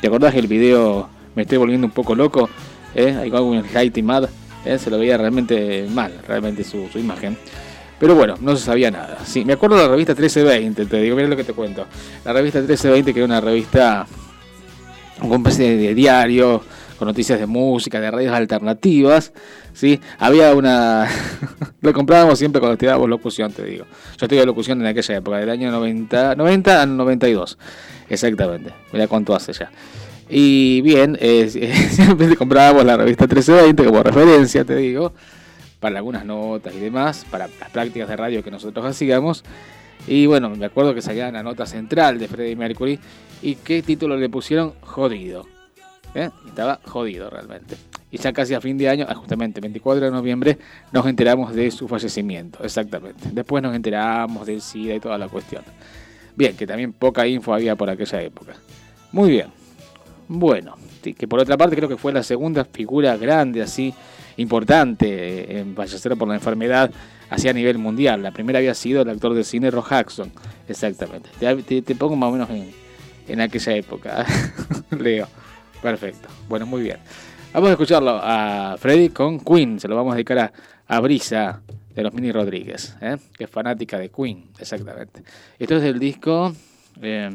¿Te 0.00 0.06
acordás 0.06 0.34
que 0.34 0.38
el 0.38 0.46
video 0.46 1.08
me 1.34 1.42
estoy 1.42 1.58
volviendo 1.58 1.88
un 1.88 1.92
poco 1.92 2.14
loco? 2.14 2.48
¿Eh? 2.94 3.16
Hay 3.20 3.28
algo 3.32 3.52
en 3.56 4.06
Mad, 4.06 4.28
¿eh? 4.64 4.78
se 4.78 4.88
lo 4.88 4.98
veía 5.00 5.18
realmente 5.18 5.88
mal, 5.90 6.12
realmente 6.28 6.62
su 6.62 6.88
imagen. 6.94 7.36
Pero 7.98 8.14
bueno, 8.14 8.36
no 8.40 8.56
se 8.56 8.64
sabía 8.64 8.90
nada. 8.90 9.18
Sí, 9.24 9.44
me 9.44 9.54
acuerdo 9.54 9.76
de 9.76 9.82
la 9.82 9.88
revista 9.88 10.12
1320, 10.12 10.86
te 10.86 11.00
digo, 11.00 11.16
mira 11.16 11.28
lo 11.28 11.36
que 11.36 11.44
te 11.44 11.52
cuento. 11.52 11.86
La 12.24 12.32
revista 12.32 12.60
1320, 12.60 13.12
que 13.12 13.20
era 13.20 13.26
una 13.26 13.40
revista 13.40 14.06
con 15.20 15.32
especie 15.32 15.76
de 15.76 15.94
diario, 15.94 16.62
con 16.96 17.06
noticias 17.08 17.40
de 17.40 17.46
música, 17.46 18.00
de 18.00 18.10
radios 18.10 18.32
alternativas, 18.32 19.32
¿sí? 19.72 20.00
Había 20.18 20.54
una... 20.54 21.08
lo 21.80 21.92
comprábamos 21.92 22.38
siempre 22.38 22.60
cuando 22.60 22.74
estudiábamos 22.74 23.08
locución, 23.08 23.52
te 23.52 23.64
digo. 23.64 23.84
Yo 24.16 24.26
estudié 24.26 24.46
locución 24.46 24.80
en 24.80 24.86
aquella 24.86 25.16
época, 25.16 25.38
del 25.38 25.50
año 25.50 25.72
90, 25.72 26.36
90 26.36 26.82
al 26.82 26.96
92, 26.96 27.58
exactamente. 28.08 28.72
Mira 28.92 29.08
cuánto 29.08 29.34
hace 29.34 29.52
ya. 29.52 29.70
Y 30.28 30.82
bien, 30.82 31.18
eh, 31.20 31.48
siempre 31.90 32.36
comprábamos 32.36 32.84
la 32.84 32.96
revista 32.96 33.24
1320 33.24 33.84
como 33.84 34.02
referencia, 34.04 34.64
te 34.64 34.76
digo 34.76 35.12
para 35.80 35.98
algunas 35.98 36.24
notas 36.24 36.74
y 36.74 36.80
demás, 36.80 37.26
para 37.30 37.48
las 37.60 37.70
prácticas 37.70 38.08
de 38.08 38.16
radio 38.16 38.42
que 38.42 38.50
nosotros 38.50 38.84
hacíamos. 38.84 39.44
Y 40.06 40.26
bueno, 40.26 40.50
me 40.50 40.66
acuerdo 40.66 40.94
que 40.94 41.02
salía 41.02 41.30
la 41.30 41.42
nota 41.42 41.66
central 41.66 42.18
de 42.18 42.28
Freddie 42.28 42.56
Mercury 42.56 42.98
y 43.42 43.56
qué 43.56 43.82
título 43.82 44.16
le 44.16 44.28
pusieron 44.28 44.74
jodido. 44.80 45.46
¿eh? 46.14 46.30
Estaba 46.46 46.80
jodido 46.84 47.30
realmente. 47.30 47.76
Y 48.10 48.18
ya 48.18 48.32
casi 48.32 48.54
a 48.54 48.60
fin 48.60 48.78
de 48.78 48.88
año, 48.88 49.06
ah, 49.08 49.14
justamente 49.14 49.60
24 49.60 50.06
de 50.06 50.10
noviembre, 50.10 50.58
nos 50.92 51.06
enteramos 51.06 51.54
de 51.54 51.70
su 51.70 51.86
fallecimiento, 51.86 52.64
exactamente. 52.64 53.28
Después 53.32 53.62
nos 53.62 53.76
enteramos 53.76 54.46
del 54.46 54.62
SIDA 54.62 54.94
y 54.94 55.00
toda 55.00 55.18
la 55.18 55.28
cuestión. 55.28 55.62
Bien, 56.34 56.56
que 56.56 56.66
también 56.66 56.92
poca 56.92 57.26
info 57.26 57.52
había 57.52 57.76
por 57.76 57.90
aquella 57.90 58.22
época. 58.22 58.54
Muy 59.12 59.30
bien. 59.30 59.48
Bueno, 60.26 60.76
que 61.02 61.28
por 61.28 61.40
otra 61.40 61.56
parte 61.56 61.76
creo 61.76 61.88
que 61.88 61.96
fue 61.96 62.12
la 62.12 62.22
segunda 62.22 62.64
figura 62.64 63.16
grande 63.16 63.62
así 63.62 63.94
importante 64.38 65.58
en 65.58 65.74
fallecer 65.74 66.16
por 66.16 66.28
la 66.28 66.34
enfermedad 66.34 66.90
hacia 67.30 67.50
a 67.50 67.54
nivel 67.54 67.78
mundial. 67.78 68.22
La 68.22 68.32
primera 68.32 68.58
había 68.58 68.74
sido 68.74 69.02
el 69.02 69.10
actor 69.10 69.34
de 69.34 69.44
cine 69.44 69.70
Rock 69.70 69.90
Jackson, 69.90 70.32
exactamente. 70.66 71.28
Te, 71.38 71.94
pongo 71.94 72.16
más 72.16 72.30
o 72.30 72.32
menos 72.32 72.48
en, 73.28 73.40
aquella 73.40 73.74
época, 73.74 74.26
Leo. 74.98 75.28
Perfecto. 75.82 76.28
Bueno, 76.48 76.66
muy 76.66 76.82
bien. 76.82 76.98
Vamos 77.52 77.68
a 77.68 77.72
escucharlo 77.72 78.18
a 78.22 78.76
Freddy 78.78 79.10
con 79.10 79.38
Queen. 79.40 79.78
Se 79.78 79.86
lo 79.86 79.94
vamos 79.94 80.12
a 80.12 80.16
dedicar 80.16 80.38
a, 80.38 80.52
a 80.88 81.00
Brisa 81.00 81.60
de 81.94 82.02
los 82.02 82.14
Mini 82.14 82.32
Rodríguez, 82.32 82.96
¿eh? 83.00 83.16
que 83.36 83.44
es 83.44 83.50
fanática 83.50 83.98
de 83.98 84.08
Queen, 84.08 84.50
exactamente. 84.58 85.22
Esto 85.58 85.76
es 85.76 85.82
del 85.82 85.98
disco 85.98 86.54
eh, 87.02 87.28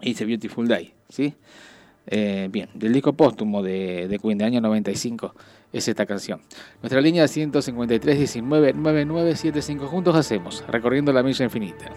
It's 0.00 0.22
a 0.22 0.24
Beautiful 0.24 0.66
Day, 0.66 0.92
¿sí? 1.08 1.34
Eh, 2.06 2.48
bien, 2.50 2.68
del 2.74 2.92
disco 2.92 3.12
póstumo 3.14 3.62
de, 3.62 4.08
de 4.08 4.18
Queen 4.18 4.38
de 4.38 4.44
año 4.44 4.60
95 4.60 5.34
es 5.72 5.88
esta 5.88 6.06
canción. 6.06 6.40
Nuestra 6.82 7.00
línea 7.00 7.26
153 7.26 8.18
19 8.18 8.72
9975 8.72 9.86
juntos 9.86 10.14
hacemos, 10.14 10.64
recorriendo 10.68 11.12
la 11.12 11.22
milla 11.22 11.44
infinita. 11.44 11.90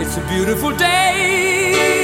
It's 0.00 0.16
a 0.16 0.20
beautiful 0.28 0.76
day. 0.76 2.03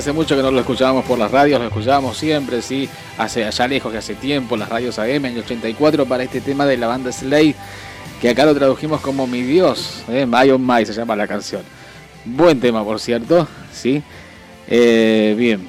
Hace 0.00 0.12
mucho 0.12 0.34
que 0.34 0.42
no 0.42 0.50
lo 0.50 0.60
escuchábamos 0.60 1.04
por 1.04 1.18
las 1.18 1.30
radios, 1.30 1.60
lo 1.60 1.66
escuchábamos 1.66 2.16
siempre, 2.16 2.62
sí, 2.62 2.88
hace 3.18 3.44
allá 3.44 3.68
lejos 3.68 3.92
que 3.92 3.98
hace 3.98 4.14
tiempo, 4.14 4.56
las 4.56 4.70
radios 4.70 4.98
AM 4.98 5.26
en 5.26 5.26
el 5.26 5.40
84 5.40 6.06
para 6.06 6.22
este 6.22 6.40
tema 6.40 6.64
de 6.64 6.78
la 6.78 6.86
banda 6.86 7.12
Slade, 7.12 7.54
que 8.18 8.30
acá 8.30 8.46
lo 8.46 8.54
tradujimos 8.54 9.02
como 9.02 9.26
Mi 9.26 9.42
Dios, 9.42 10.02
eh, 10.08 10.24
My 10.24 10.86
se 10.86 10.94
llama 10.94 11.14
la 11.16 11.26
canción. 11.26 11.60
Buen 12.24 12.60
tema, 12.60 12.82
por 12.82 12.98
cierto, 12.98 13.46
sí. 13.72 14.02
Eh, 14.68 15.34
bien. 15.36 15.68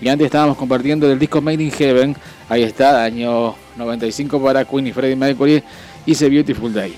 Y 0.00 0.08
antes 0.08 0.24
estábamos 0.24 0.56
compartiendo 0.56 1.10
el 1.12 1.18
disco 1.18 1.42
Made 1.42 1.62
in 1.62 1.70
Heaven, 1.70 2.16
ahí 2.48 2.62
está, 2.62 3.04
año 3.04 3.56
95 3.76 4.42
para 4.42 4.64
Queen 4.64 4.86
y 4.86 4.92
Freddie 4.92 5.16
Mercury, 5.16 5.62
Hice 6.06 6.30
Beautiful 6.30 6.72
Day. 6.72 6.94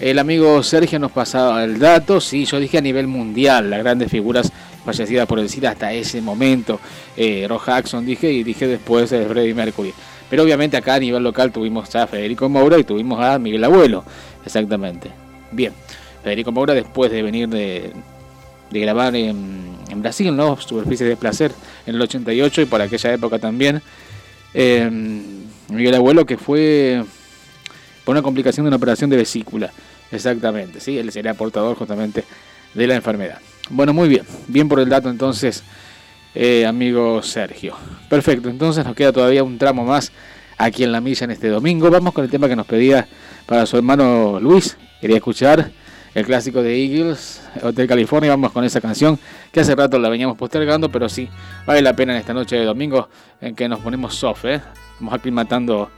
El 0.00 0.18
amigo 0.18 0.62
Sergio 0.62 0.98
nos 0.98 1.12
pasaba 1.12 1.62
el 1.64 1.78
dato, 1.78 2.18
sí, 2.18 2.46
yo 2.46 2.58
dije 2.58 2.78
a 2.78 2.80
nivel 2.80 3.08
mundial, 3.08 3.68
las 3.68 3.80
grandes 3.80 4.10
figuras 4.10 4.50
fallecida 4.84 5.26
por 5.26 5.38
el 5.38 5.48
SIDA 5.48 5.70
hasta 5.70 5.92
ese 5.92 6.20
momento. 6.20 6.80
Eh, 7.16 7.48
dije 8.02 8.30
y 8.32 8.42
dije 8.42 8.66
después 8.66 9.10
de 9.10 9.26
Freddie 9.26 9.54
Mercury. 9.54 9.92
Pero 10.30 10.42
obviamente 10.42 10.76
acá 10.76 10.94
a 10.94 10.98
nivel 10.98 11.22
local 11.22 11.52
tuvimos 11.52 11.94
a 11.94 12.06
Federico 12.06 12.48
Moura 12.48 12.78
y 12.78 12.84
tuvimos 12.84 13.22
a 13.22 13.38
Miguel 13.38 13.64
Abuelo. 13.64 14.04
Exactamente. 14.44 15.10
Bien. 15.52 15.72
Federico 16.22 16.52
Moura 16.52 16.74
después 16.74 17.10
de 17.10 17.22
venir 17.22 17.48
de, 17.48 17.92
grabar 18.70 19.14
en, 19.14 19.62
Brasil, 19.96 20.34
¿no? 20.34 20.60
Superficie 20.60 21.06
de 21.06 21.16
Placer 21.16 21.52
en 21.86 21.94
el 21.94 22.02
88 22.02 22.62
y 22.62 22.64
por 22.64 22.82
aquella 22.82 23.12
época 23.12 23.38
también. 23.38 23.80
Eh, 24.52 24.90
Miguel 25.68 25.94
Abuelo 25.94 26.26
que 26.26 26.36
fue 26.36 27.04
por 28.04 28.12
una 28.12 28.22
complicación 28.22 28.64
de 28.64 28.68
una 28.68 28.76
operación 28.76 29.10
de 29.10 29.16
vesícula. 29.16 29.70
Exactamente, 30.10 30.80
¿sí? 30.80 30.98
Él 30.98 31.10
sería 31.12 31.34
portador 31.34 31.76
justamente 31.76 32.24
de 32.74 32.86
la 32.86 32.94
enfermedad. 32.94 33.38
Bueno, 33.70 33.94
muy 33.94 34.08
bien. 34.08 34.26
Bien 34.48 34.68
por 34.68 34.78
el 34.80 34.88
dato 34.88 35.08
entonces, 35.08 35.62
eh, 36.34 36.66
amigo 36.66 37.22
Sergio. 37.22 37.74
Perfecto, 38.08 38.48
entonces 38.48 38.84
nos 38.84 38.94
queda 38.94 39.12
todavía 39.12 39.42
un 39.42 39.56
tramo 39.56 39.84
más 39.84 40.12
aquí 40.58 40.84
en 40.84 40.92
la 40.92 41.00
milla 41.00 41.24
en 41.24 41.30
este 41.30 41.48
domingo. 41.48 41.90
Vamos 41.90 42.12
con 42.12 42.24
el 42.24 42.30
tema 42.30 42.48
que 42.48 42.56
nos 42.56 42.66
pedía 42.66 43.08
para 43.46 43.64
su 43.64 43.76
hermano 43.76 44.38
Luis. 44.38 44.76
Quería 45.00 45.16
escuchar 45.16 45.70
el 46.14 46.26
clásico 46.26 46.62
de 46.62 46.76
Eagles, 46.76 47.42
Hotel 47.62 47.88
California. 47.88 48.30
Vamos 48.30 48.52
con 48.52 48.64
esa 48.64 48.80
canción 48.80 49.18
que 49.50 49.60
hace 49.60 49.74
rato 49.74 49.98
la 49.98 50.10
veníamos 50.10 50.36
postergando, 50.36 50.90
pero 50.90 51.08
sí, 51.08 51.28
vale 51.66 51.80
la 51.80 51.96
pena 51.96 52.12
en 52.12 52.20
esta 52.20 52.34
noche 52.34 52.56
de 52.56 52.64
domingo 52.64 53.08
en 53.40 53.54
que 53.54 53.66
nos 53.68 53.80
ponemos 53.80 54.14
soft, 54.14 54.44
¿eh? 54.44 54.60
Vamos 55.00 55.14
aclimatando 55.14 55.90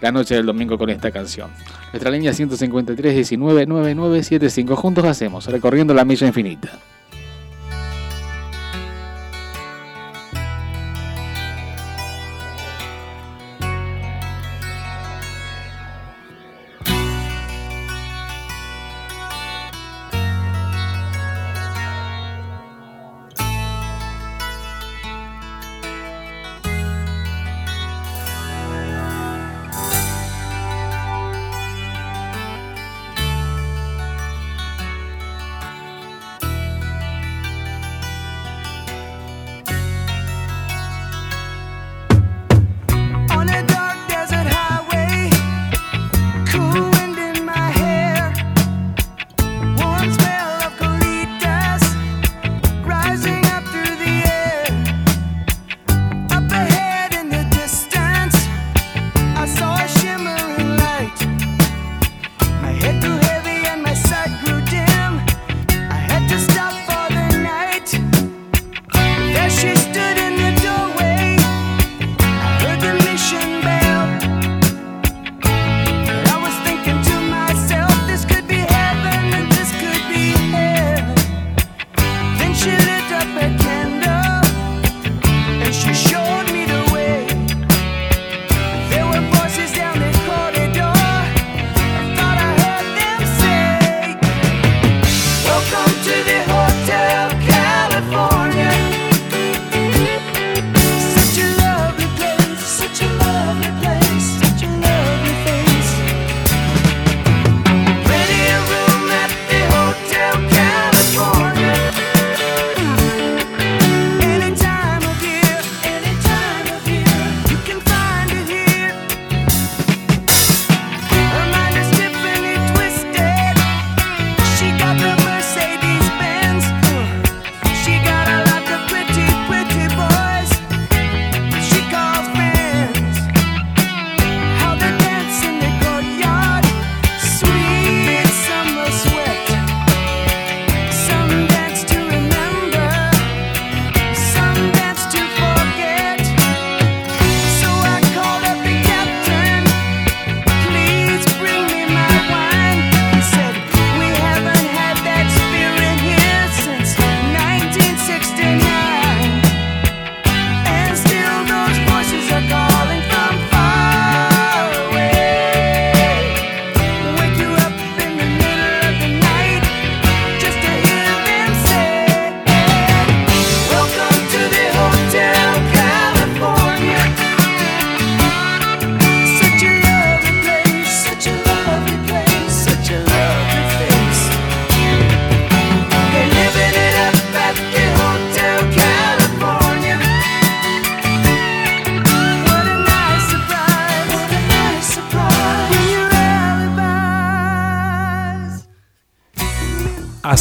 la 0.00 0.10
noche 0.10 0.34
del 0.34 0.46
domingo 0.46 0.76
con 0.76 0.90
esta 0.90 1.12
canción. 1.12 1.50
Nuestra 1.92 2.10
línea 2.10 2.32
153 2.32 3.14
19 3.14 3.66
9975. 3.66 4.74
Juntos 4.74 5.04
hacemos, 5.04 5.46
recorriendo 5.46 5.94
la 5.94 6.04
milla 6.04 6.26
infinita. 6.26 6.80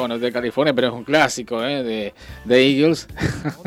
Medio 0.00 0.14
bajón 0.14 0.20
de 0.20 0.32
California, 0.32 0.74
pero 0.74 0.88
es 0.88 0.92
un 0.94 1.04
clásico 1.04 1.64
¿eh? 1.64 1.82
de, 1.82 2.14
de, 2.44 2.66
Eagles. 2.66 3.06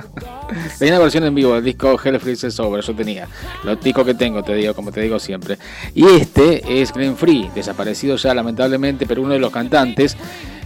tenía 0.80 0.96
una 0.96 1.04
versión 1.04 1.24
en 1.26 1.36
vivo 1.36 1.56
del 1.56 1.64
disco 1.64 2.00
Hell 2.04 2.20
Freezes 2.20 2.60
Over, 2.60 2.84
yo 2.84 2.96
tenía. 2.96 3.28
Lo 3.64 3.78
tico 3.78 4.04
que 4.04 4.14
tengo, 4.14 4.44
te 4.44 4.54
digo, 4.56 4.74
como 4.74 4.92
te 4.92 5.02
digo 5.02 5.20
siempre. 5.20 5.58
Y 5.94 6.06
este 6.06 6.82
es 6.82 6.92
Glenn 6.92 7.18
Free, 7.18 7.50
desaparecido 7.54 8.16
ya 8.16 8.34
lamentablemente, 8.34 9.06
pero 9.06 9.22
uno 9.22 9.34
de 9.34 9.40
los 9.40 9.52
cantantes. 9.52 10.18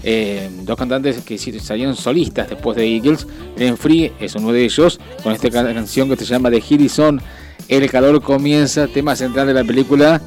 Eh, 0.04 0.50
dos 0.62 0.78
cantantes 0.78 1.22
que 1.22 1.38
salieron 1.38 1.96
solistas 1.96 2.50
después 2.50 2.78
de 2.78 2.88
Eagles. 2.88 3.28
Glenn 3.56 3.78
Free 3.78 4.14
es 4.20 4.36
uno 4.36 4.52
de 4.52 4.64
ellos, 4.64 5.00
con 5.24 5.34
esta 5.34 5.50
canción 5.50 6.10
que 6.10 6.16
se 6.16 6.26
llama 6.26 6.50
The 6.50 6.90
Son 6.90 7.22
El 7.68 7.90
calor 7.90 8.22
comienza, 8.22 8.88
tema 8.88 9.16
central 9.16 9.48
de 9.48 9.54
la 9.54 9.64
película. 9.64 10.22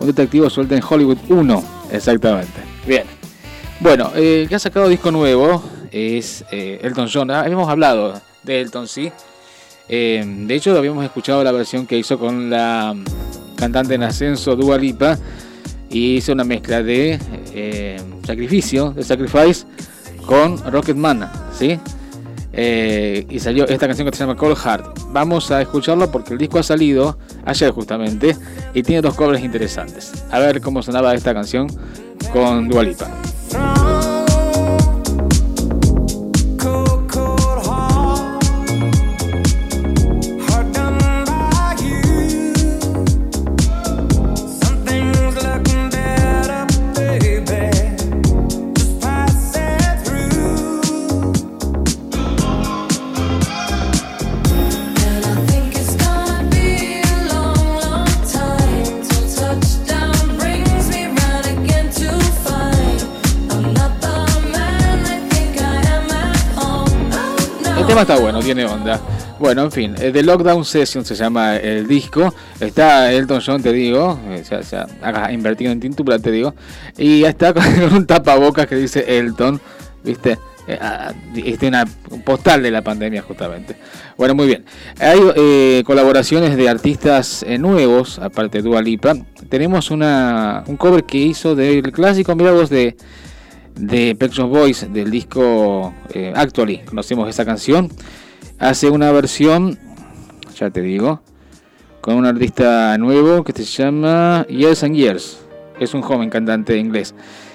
Un 0.00 0.06
detective 0.06 0.48
suelta 0.48 0.74
en 0.74 0.82
Hollywood 0.82 1.18
1, 1.28 1.64
exactamente. 1.92 2.60
Bien. 2.86 3.19
Bueno, 3.80 4.12
el 4.14 4.46
que 4.46 4.54
ha 4.54 4.58
sacado 4.58 4.88
disco 4.88 5.10
nuevo 5.10 5.64
es 5.90 6.44
eh, 6.50 6.80
Elton 6.82 7.08
John. 7.10 7.30
Ah, 7.30 7.40
habíamos 7.40 7.66
hablado 7.66 8.20
de 8.42 8.60
Elton, 8.60 8.86
sí. 8.86 9.10
Eh, 9.88 10.22
de 10.26 10.54
hecho, 10.54 10.76
habíamos 10.76 11.02
escuchado 11.02 11.42
la 11.42 11.50
versión 11.50 11.86
que 11.86 11.96
hizo 11.96 12.18
con 12.18 12.50
la 12.50 12.94
cantante 13.56 13.94
en 13.94 14.02
ascenso 14.02 14.54
Dua 14.54 14.76
Lipa 14.76 15.18
y 15.88 16.16
hizo 16.16 16.32
una 16.32 16.44
mezcla 16.44 16.82
de 16.82 17.18
eh, 17.54 17.98
Sacrificio, 18.26 18.90
de 18.90 19.02
Sacrifice, 19.02 19.64
con 20.26 20.58
Rocketman, 20.70 21.30
¿sí? 21.58 21.78
y 22.52 23.38
salió 23.38 23.66
esta 23.66 23.86
canción 23.86 24.10
que 24.10 24.14
se 24.14 24.22
llama 24.22 24.36
Cold 24.36 24.58
Heart. 24.58 24.98
Vamos 25.08 25.50
a 25.50 25.62
escucharlo 25.62 26.10
porque 26.10 26.34
el 26.34 26.38
disco 26.38 26.58
ha 26.58 26.62
salido 26.62 27.16
ayer 27.46 27.70
justamente 27.70 28.36
y 28.74 28.82
tiene 28.82 29.00
dos 29.00 29.14
covers 29.14 29.42
interesantes. 29.42 30.12
A 30.30 30.38
ver 30.38 30.60
cómo 30.60 30.82
sonaba 30.82 31.14
esta 31.14 31.32
canción 31.32 31.68
con 32.32 32.68
Dua 32.68 32.82
está 68.00 68.18
bueno, 68.18 68.40
tiene 68.40 68.64
onda. 68.64 69.00
Bueno, 69.38 69.62
en 69.62 69.72
fin, 69.72 69.94
The 69.94 70.22
Lockdown 70.22 70.64
Session 70.64 71.04
se 71.04 71.14
llama 71.14 71.56
el 71.56 71.86
disco. 71.86 72.34
Está 72.58 73.12
Elton 73.12 73.40
John, 73.44 73.62
te 73.62 73.72
digo, 73.72 74.18
ya, 74.48 74.60
ya 74.60 74.86
ha 75.02 75.32
invertido 75.32 75.72
en 75.72 75.80
tintura, 75.80 76.18
te 76.18 76.30
digo. 76.30 76.54
Y 76.96 77.24
está 77.24 77.54
con 77.54 77.64
un 77.94 78.06
tapabocas 78.06 78.66
que 78.66 78.76
dice 78.76 79.18
Elton, 79.18 79.60
¿viste? 80.04 80.38
Este 81.34 81.68
una 81.68 81.84
postal 82.24 82.62
de 82.62 82.70
la 82.70 82.82
pandemia 82.82 83.22
justamente. 83.22 83.76
Bueno, 84.16 84.34
muy 84.34 84.46
bien. 84.46 84.64
Hay 84.98 85.18
eh, 85.36 85.82
colaboraciones 85.84 86.56
de 86.56 86.68
artistas 86.68 87.42
eh, 87.42 87.58
nuevos, 87.58 88.18
aparte 88.18 88.58
de 88.58 88.62
Dua 88.62 88.82
Lipa. 88.82 89.14
Tenemos 89.48 89.90
una, 89.90 90.62
un 90.66 90.76
cover 90.76 91.04
que 91.04 91.18
hizo 91.18 91.54
del 91.54 91.90
clásico, 91.92 92.36
mira 92.36 92.52
vos, 92.52 92.70
de, 92.70 92.96
de 93.76 94.14
Pet 94.14 94.36
Boys, 94.36 94.92
del 94.92 95.10
disco 95.10 95.94
Actually. 96.34 96.82
Conocemos 96.84 97.28
esa 97.28 97.44
canción. 97.44 97.88
Hace 98.58 98.90
una 98.90 99.10
versión, 99.12 99.78
ya 100.56 100.70
te 100.70 100.82
digo, 100.82 101.22
con 102.00 102.14
un 102.14 102.26
artista 102.26 102.96
nuevo 102.98 103.42
que 103.44 103.52
se 103.52 103.64
llama 103.64 104.46
Years 104.48 104.82
and 104.84 104.94
Years. 104.94 105.38
Es 105.78 105.94
un 105.94 106.02
joven 106.02 106.28
cantante 106.30 106.76
inglés. 106.76 107.14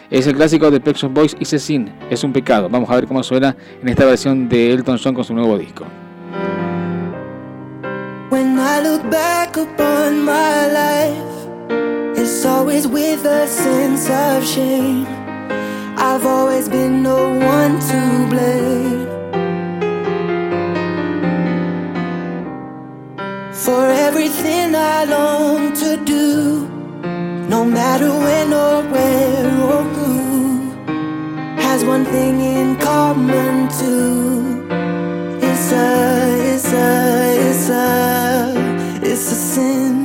Es 0.10 0.28
el 0.28 0.36
clásico 0.36 0.70
de 0.72 0.80
Pet 0.80 1.02
Boys 1.12 1.36
y 1.40 1.46
Sin. 1.46 1.92
Es 2.10 2.24
un 2.24 2.32
pecado. 2.32 2.70
Vamos 2.70 2.90
a 2.90 2.96
ver 2.96 3.08
cómo 3.08 3.24
suena 3.24 3.56
en 3.82 3.90
esta 3.90 4.06
versión 4.06 4.48
de 4.50 4.72
Elton 4.72 5.00
John 5.04 5.14
con 5.14 5.24
su 5.24 5.34
nuevo 5.34 5.58
disco. 5.58 5.86
When 8.30 8.58
I 8.58 8.82
look 8.82 9.10
back 9.10 9.58
upon 9.58 10.24
my 10.24 10.68
life, 10.68 12.20
it's 12.20 12.46
always 12.46 12.88
with 12.88 13.26
a 13.26 13.48
sense 13.48 14.10
of. 14.10 15.25
I've 15.98 16.26
always 16.26 16.68
been 16.68 17.04
the 17.04 17.22
one 17.60 17.80
to 17.80 18.28
blame. 18.30 19.06
For 23.54 23.90
everything 23.90 24.76
I 24.76 25.06
long 25.06 25.74
to 25.74 25.98
do, 26.06 26.68
no 27.48 27.64
matter 27.64 28.10
when 28.10 28.54
or 28.54 28.84
where 28.92 29.48
or 29.72 29.84
who, 29.96 30.72
has 31.62 31.84
one 31.86 32.06
thing 32.06 32.40
in 32.42 32.76
common 32.78 33.70
too. 33.80 34.68
It's 35.42 35.72
a, 35.72 36.54
it's 36.54 36.74
a, 36.74 37.50
it's 37.50 37.70
a, 37.70 39.02
it's 39.02 39.32
a 39.32 39.36
sin. 39.36 40.05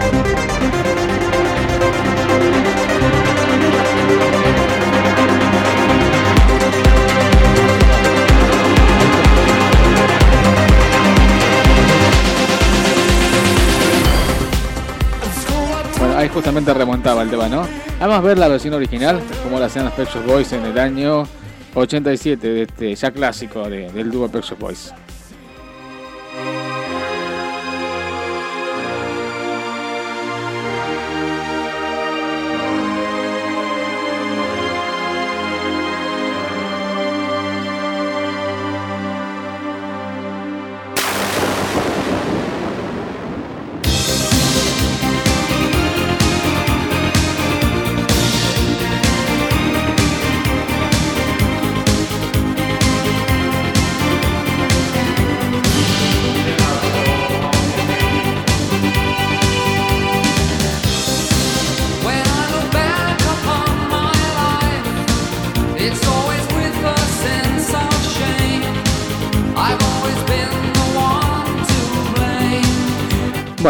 Ahí 16.21 16.29
justamente 16.29 16.73
remontaba 16.73 17.23
el 17.23 17.29
tema, 17.29 17.47
¿no? 17.49 17.67
Vamos 17.99 18.15
a 18.17 18.21
ver 18.21 18.37
la 18.37 18.47
versión 18.47 18.73
original, 18.73 19.19
como 19.43 19.59
la 19.59 19.65
hacían 19.65 19.85
los 19.85 19.93
Pet 19.93 20.07
Boys 20.25 20.51
en 20.53 20.65
el 20.65 20.77
año 20.77 21.23
87, 21.73 22.47
de 22.47 22.61
este 22.63 22.95
ya 22.95 23.11
clásico 23.11 23.67
de- 23.69 23.91
del 23.91 24.11
dúo 24.11 24.27
Pet 24.29 24.43
Boys. 24.59 24.93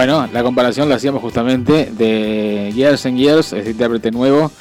Bueno, 0.04 0.28
la 0.34 0.42
comparación 0.42 0.90
la 0.90 0.96
hacíamos 0.96 1.22
justamente 1.22 1.92
de 1.96 2.72
Years 2.74 3.06
and 3.06 3.20
Years, 3.20 3.54
es 3.54 3.68
intérprete 3.68 4.10
nuevo, 4.10 4.52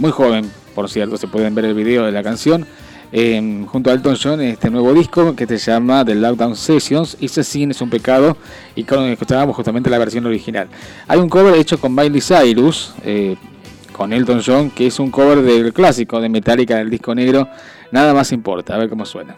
muy 0.00 0.10
joven, 0.10 0.50
por 0.74 0.90
cierto, 0.90 1.16
se 1.16 1.28
pueden 1.28 1.54
ver 1.54 1.66
el 1.66 1.74
video 1.74 2.04
de 2.04 2.10
la 2.10 2.24
canción, 2.24 2.66
eh, 3.12 3.64
junto 3.68 3.90
a 3.90 3.92
Elton 3.92 4.16
John 4.20 4.40
en 4.40 4.48
este 4.48 4.68
nuevo 4.68 4.92
disco 4.92 5.36
que 5.36 5.46
se 5.46 5.58
llama 5.58 6.04
The 6.04 6.16
Lockdown 6.16 6.56
Sessions, 6.56 7.16
y 7.20 7.28
Sin 7.28 7.70
es 7.70 7.80
un 7.80 7.88
pecado, 7.88 8.36
y 8.74 8.82
con, 8.82 9.04
escuchábamos 9.04 9.54
justamente 9.54 9.88
la 9.90 9.98
versión 9.98 10.26
original. 10.26 10.66
Hay 11.06 11.20
un 11.20 11.28
cover 11.28 11.54
hecho 11.54 11.78
con 11.78 11.94
Miley 11.94 12.20
Cyrus, 12.20 12.92
eh, 13.04 13.36
con 13.92 14.12
Elton 14.12 14.42
John, 14.44 14.70
que 14.70 14.88
es 14.88 14.98
un 14.98 15.12
cover 15.12 15.42
del 15.42 15.72
clásico 15.72 16.20
de 16.20 16.28
Metallica 16.28 16.78
del 16.78 16.90
disco 16.90 17.14
negro, 17.14 17.48
nada 17.92 18.12
más 18.12 18.32
importa, 18.32 18.74
a 18.74 18.78
ver 18.78 18.88
cómo 18.88 19.06
suena. 19.06 19.36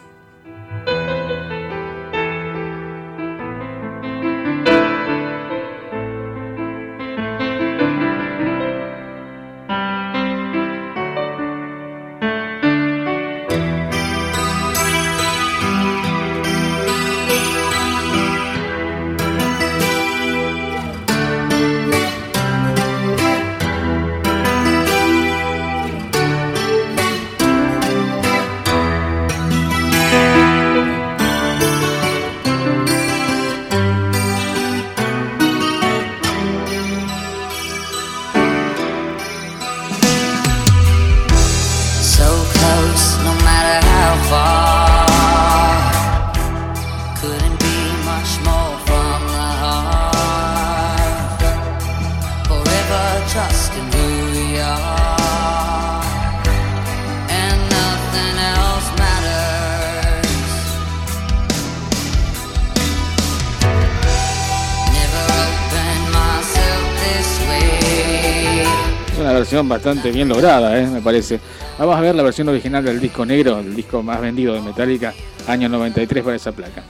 Versión 69.63 69.69
bastante 69.69 70.11
bien 70.11 70.29
lograda, 70.29 70.79
¿eh? 70.79 70.87
me 70.87 71.01
parece. 71.01 71.41
Vamos 71.79 71.97
a 71.97 72.01
ver 72.01 72.15
la 72.15 72.23
versión 72.23 72.49
original 72.49 72.85
del 72.85 73.01
disco 73.01 73.25
negro, 73.25 73.59
el 73.61 73.75
disco 73.75 74.03
más 74.03 74.21
vendido 74.21 74.55
de 74.55 74.61
Metallica, 74.61 75.15
año 75.47 75.69
93 75.69 76.25
para 76.25 76.37
esa 76.37 76.53
placa. 76.53 76.83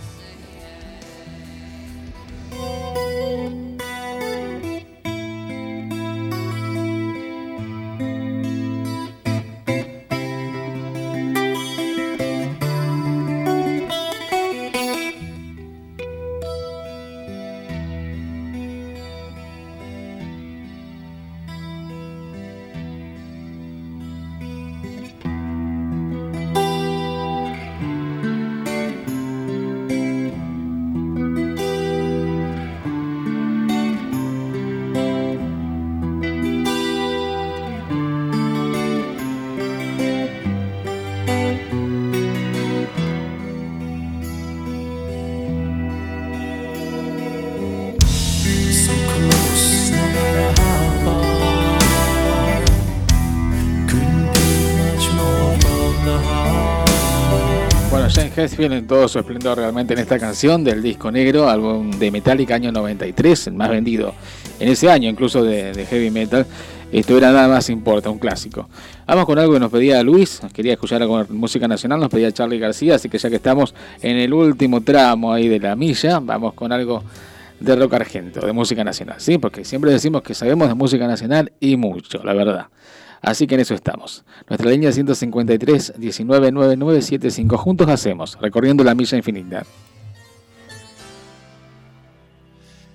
Hetfield 58.37 58.73
en 58.73 58.87
todo 58.87 59.09
su 59.09 59.19
esplendor 59.19 59.59
realmente 59.59 59.93
en 59.93 60.01
esta 60.01 60.19
canción 60.19 60.65
del 60.65 60.83
disco 60.83 61.11
negro, 61.11 61.49
álbum 61.49 61.91
de 61.91 62.11
Metallica 62.11 62.55
año 62.55 62.73
93, 62.73 63.49
el 63.49 63.55
más 63.55 63.69
vendido 63.69 64.15
en 64.59 64.69
ese 64.69 64.91
año 64.91 65.09
incluso 65.09 65.45
de, 65.45 65.87
heavy 65.89 66.11
metal. 66.11 66.47
Esto 66.91 67.17
era 67.17 67.33
nada 67.33 67.49
más 67.49 67.71
importa, 67.71 68.11
un 68.11 68.19
clásico. 68.19 68.69
Vamos 69.07 69.25
con 69.25 69.39
algo 69.39 69.55
que 69.55 69.61
nos 69.61 69.71
pedía 69.71 70.03
Luis, 70.03 70.41
quería 70.53 70.75
escuchar 70.75 71.01
algo 71.03 71.25
de 71.25 71.33
música 71.33 71.67
nacional, 71.67 72.01
nos 72.01 72.11
pedía 72.11 72.31
Charlie 72.33 72.59
García, 72.59 72.97
así 72.97 73.09
que 73.09 73.19
ya 73.19 73.31
que 73.31 73.37
estamos 73.37 73.75
en 74.03 74.17
el 74.17 74.33
último 74.33 74.83
tramo 74.83 75.33
ahí 75.33 75.49
de 75.49 75.59
la 75.59 75.75
milla, 75.75 76.21
vamos 76.21 76.55
con 76.55 76.71
algo 76.73 77.03
de 77.61 77.77
rock 77.77 77.95
argento, 77.95 78.45
de 78.45 78.53
música 78.53 78.85
nacional, 78.85 79.17
¿sí? 79.19 79.39
Porque 79.39 79.65
siempre 79.65 79.91
decimos 79.91 80.23
que 80.23 80.35
sabemos 80.35 80.69
de 80.69 80.75
música 80.75 81.07
nacional 81.07 81.53
y 81.61 81.77
mucho, 81.77 82.23
la 82.25 82.35
verdad. 82.35 82.67
Así 83.23 83.47
que 83.47 83.55
en 83.55 83.61
eso 83.61 83.75
estamos. 83.75 84.25
Nuestra 84.49 84.69
línea 84.69 84.91
153 84.91 85.95
199975. 85.99 87.57
Juntos 87.57 87.89
hacemos, 87.89 88.37
recorriendo 88.41 88.83
la 88.83 88.95
milla 88.95 89.17
infinita. 89.17 89.65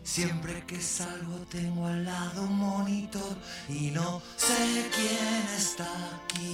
Siempre 0.03 0.63
que 0.65 0.81
salgo 0.81 1.37
tengo 1.49 1.85
al 1.85 2.03
lado 2.03 2.43
un 2.43 2.57
monitor 2.57 3.37
y 3.69 3.91
no 3.91 4.21
sé 4.35 4.89
quién 4.95 5.45
está 5.55 5.87
aquí. 6.15 6.53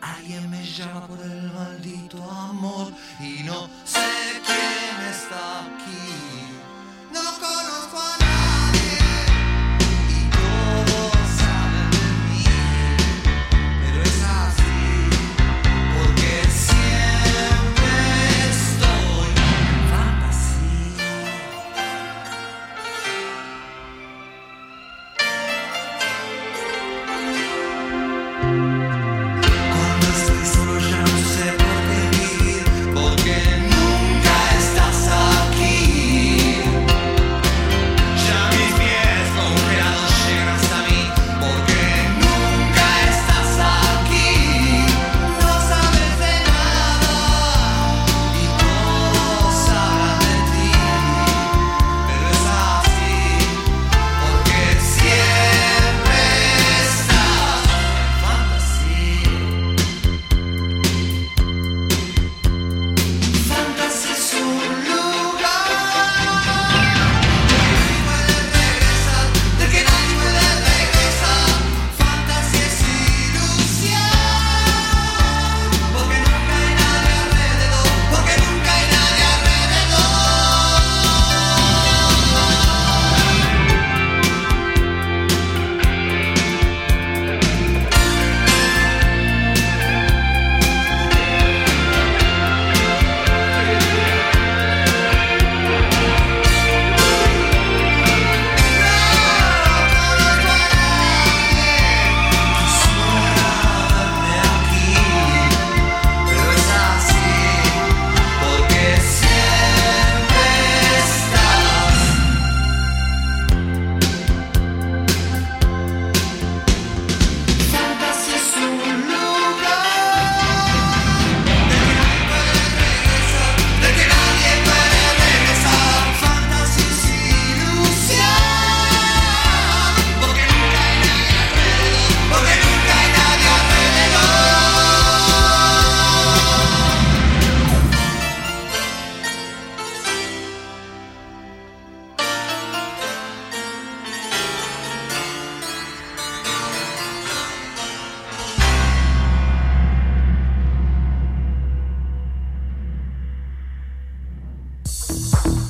Alguien 0.00 0.50
me 0.50 0.64
llama 0.64 1.06
por 1.06 1.20
el 1.20 1.52
maldito 1.52 2.22
amor 2.22 2.92
y 3.20 3.42
no 3.44 3.68
sé 3.84 4.00
quién 4.46 5.10
está 5.10 5.66
aquí. 5.66 6.08
No 7.12 7.20
conozco 7.38 7.98
a 7.98 8.16
nadie 8.18 8.59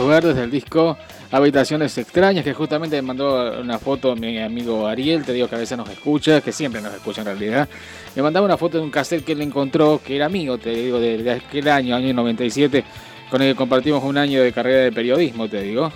Verdes 0.00 0.34
del 0.34 0.50
disco 0.50 0.96
Habitaciones 1.30 1.96
Extrañas, 1.98 2.44
que 2.44 2.54
justamente 2.54 2.96
me 2.96 3.02
mandó 3.02 3.60
una 3.60 3.78
foto 3.78 4.16
mi 4.16 4.38
amigo 4.38 4.86
Ariel, 4.86 5.22
te 5.22 5.34
digo 5.34 5.48
que 5.48 5.54
a 5.54 5.58
veces 5.58 5.76
nos 5.76 5.88
escucha, 5.90 6.40
que 6.40 6.50
siempre 6.50 6.80
nos 6.80 6.94
escucha 6.94 7.20
en 7.20 7.26
realidad. 7.26 7.68
Me 8.16 8.22
mandaba 8.22 8.46
una 8.46 8.56
foto 8.56 8.78
de 8.78 8.84
un 8.84 8.90
cassette 8.90 9.22
que 9.22 9.32
él 9.32 9.42
encontró, 9.42 10.00
que 10.02 10.16
era 10.16 10.30
mío, 10.30 10.56
te 10.56 10.70
digo, 10.70 10.98
de, 10.98 11.22
de 11.22 11.30
aquel 11.32 11.68
año, 11.68 11.94
año 11.94 12.14
97, 12.14 12.84
con 13.30 13.42
el 13.42 13.52
que 13.52 13.56
compartimos 13.56 14.02
un 14.02 14.16
año 14.16 14.42
de 14.42 14.50
carrera 14.52 14.84
de 14.84 14.92
periodismo, 14.92 15.46
te 15.48 15.60
digo. 15.60 15.92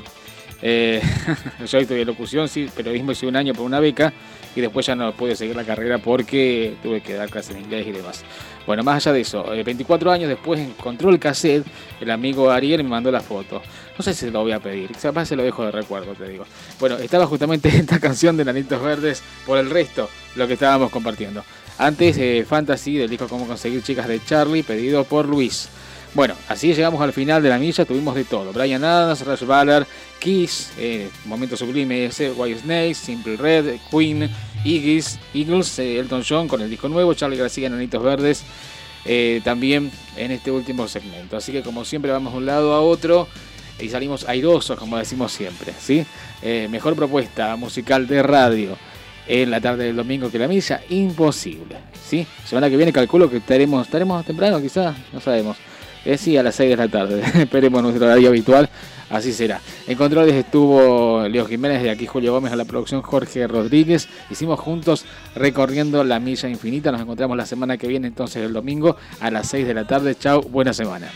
Eh, 0.61 1.01
yo 1.67 1.79
estudié 1.79 2.05
locución, 2.05 2.49
sí, 2.49 2.69
periodismo 2.75 3.13
hice 3.13 3.27
un 3.27 3.37
año 3.37 3.55
por 3.55 3.65
una 3.65 3.81
beca 3.81 4.13
y 4.55 4.61
después 4.61 4.87
ya 4.87 4.95
no 4.95 5.13
pude 5.13 5.37
seguir 5.37 5.55
la 5.57 5.65
carrera 5.65 5.99
porque 5.99 6.75
tuve 6.83 7.01
que 7.01 7.15
dar 7.15 7.29
clases 7.31 7.55
de 7.55 7.63
inglés 7.63 7.87
y 7.87 7.93
demás. 7.93 8.25
Bueno, 8.67 8.83
más 8.83 8.97
allá 8.97 9.13
de 9.15 9.21
eso, 9.21 9.53
eh, 9.55 9.63
24 9.63 10.11
años 10.11 10.29
después 10.29 10.59
encontró 10.59 11.11
el 11.11 11.21
cassette, 11.21 11.65
el 12.01 12.11
amigo 12.11 12.51
Ariel 12.51 12.83
me 12.83 12.91
mandó 12.91 13.13
la 13.13 13.21
foto. 13.21 13.63
No 13.97 14.03
sé 14.03 14.13
si 14.13 14.29
lo 14.31 14.43
voy 14.43 14.53
a 14.53 14.61
pedir, 14.61 14.91
capaz 15.01 15.27
se 15.27 15.37
lo 15.37 15.45
dejo 15.45 15.65
de 15.65 15.71
recuerdo, 15.71 16.15
te 16.15 16.29
digo. 16.29 16.45
Bueno, 16.81 16.97
estaba 16.97 17.27
justamente 17.27 17.69
esta 17.75 18.01
canción 18.01 18.37
de 18.37 18.45
Nanitos 18.45 18.83
Verdes 18.83 19.23
por 19.47 19.59
el 19.59 19.71
resto, 19.71 20.09
lo 20.35 20.47
que 20.47 20.55
estábamos 20.55 20.91
compartiendo. 20.91 21.45
Antes, 21.79 22.17
eh, 22.19 22.45
Fantasy 22.49 22.97
del 22.97 23.11
disco 23.11 23.29
Cómo 23.29 23.47
conseguir 23.47 23.83
chicas 23.83 24.09
de 24.09 24.23
Charlie, 24.25 24.63
pedido 24.63 25.05
por 25.05 25.29
Luis. 25.29 25.69
Bueno, 26.15 26.35
así 26.49 26.73
llegamos 26.73 27.01
al 27.03 27.13
final 27.13 27.43
de 27.43 27.51
la 27.51 27.59
milla, 27.59 27.85
tuvimos 27.85 28.15
de 28.15 28.25
todo. 28.25 28.51
Brian 28.53 28.83
Adams, 28.83 29.25
Rush 29.25 29.45
Ballard, 29.45 29.87
Kiss, 30.19 30.71
eh, 30.79 31.11
Momento 31.27 31.59
Sublime, 31.59 32.07
ese, 32.07 32.33
White 32.33 32.61
Snake, 32.61 32.95
Simple 32.95 33.37
Red, 33.37 33.77
Queen, 33.91 34.31
Eagles, 34.67 35.19
Eagles 35.33 35.79
eh, 35.79 35.99
Elton 35.99 36.23
John 36.29 36.49
con 36.49 36.61
el 36.61 36.69
disco 36.69 36.89
nuevo, 36.89 37.15
Charlie 37.15 37.37
García, 37.37 37.71
Nanitos 37.71 38.03
Verdes, 38.03 38.43
eh, 39.05 39.41
también 39.45 39.91
en 40.17 40.33
este 40.33 40.51
último 40.51 40.89
segmento. 40.89 41.37
Así 41.37 41.53
que 41.53 41.63
como 41.63 41.85
siempre 41.85 42.11
vamos 42.11 42.33
de 42.33 42.39
un 42.39 42.47
lado 42.47 42.75
a 42.75 42.81
otro 42.81 43.29
y 43.79 43.89
salimos 43.89 44.29
airosos, 44.29 44.79
como 44.79 44.97
decimos 44.99 45.33
siempre. 45.33 45.73
¿sí? 45.79 46.05
Eh, 46.43 46.69
mejor 46.71 46.97
propuesta 46.97 47.55
musical 47.57 48.07
de 48.07 48.23
radio 48.23 48.77
en 49.29 49.51
la 49.51 49.61
tarde 49.61 49.85
del 49.85 49.97
domingo 49.97 50.31
que 50.31 50.39
la 50.39 50.49
milla, 50.49 50.81
imposible. 50.89 51.77
¿sí? 52.09 52.27
Semana 52.45 52.71
que 52.71 52.77
viene 52.77 52.93
calculo 52.93 53.31
que 53.31 53.39
estaremos, 53.39 53.87
estaremos 53.87 54.25
temprano 54.25 54.61
quizás, 54.61 54.97
no 55.13 55.21
sabemos. 55.21 55.57
Eh, 56.05 56.17
sí, 56.17 56.37
a 56.37 56.43
las 56.43 56.55
6 56.55 56.71
de 56.71 56.77
la 56.77 56.89
tarde. 56.89 57.23
Esperemos 57.43 57.83
nuestro 57.83 58.07
horario 58.07 58.29
habitual. 58.29 58.69
Así 59.11 59.33
será. 59.33 59.61
En 59.87 59.97
controles 59.97 60.35
estuvo 60.35 61.27
Leo 61.29 61.47
Jiménez, 61.47 61.83
de 61.83 61.91
aquí 61.91 62.07
Julio 62.07 62.33
Gómez 62.33 62.53
a 62.53 62.57
la 62.57 62.65
producción 62.65 63.03
Jorge 63.03 63.47
Rodríguez. 63.47 64.09
Hicimos 64.31 64.59
juntos 64.59 65.05
recorriendo 65.35 66.03
la 66.05 66.19
milla 66.19 66.49
infinita. 66.49 66.91
Nos 66.91 67.01
encontramos 67.01 67.37
la 67.37 67.47
semana 67.47 67.77
que 67.77 67.87
viene, 67.87 68.09
entonces 68.09 68.45
el 68.45 68.53
domingo 68.53 68.97
a 69.21 69.31
las 69.31 69.49
6 69.49 69.67
de 69.67 69.75
la 69.75 69.87
tarde. 69.87 70.15
Chao, 70.17 70.43
buena 70.43 70.73
semana. 70.73 71.09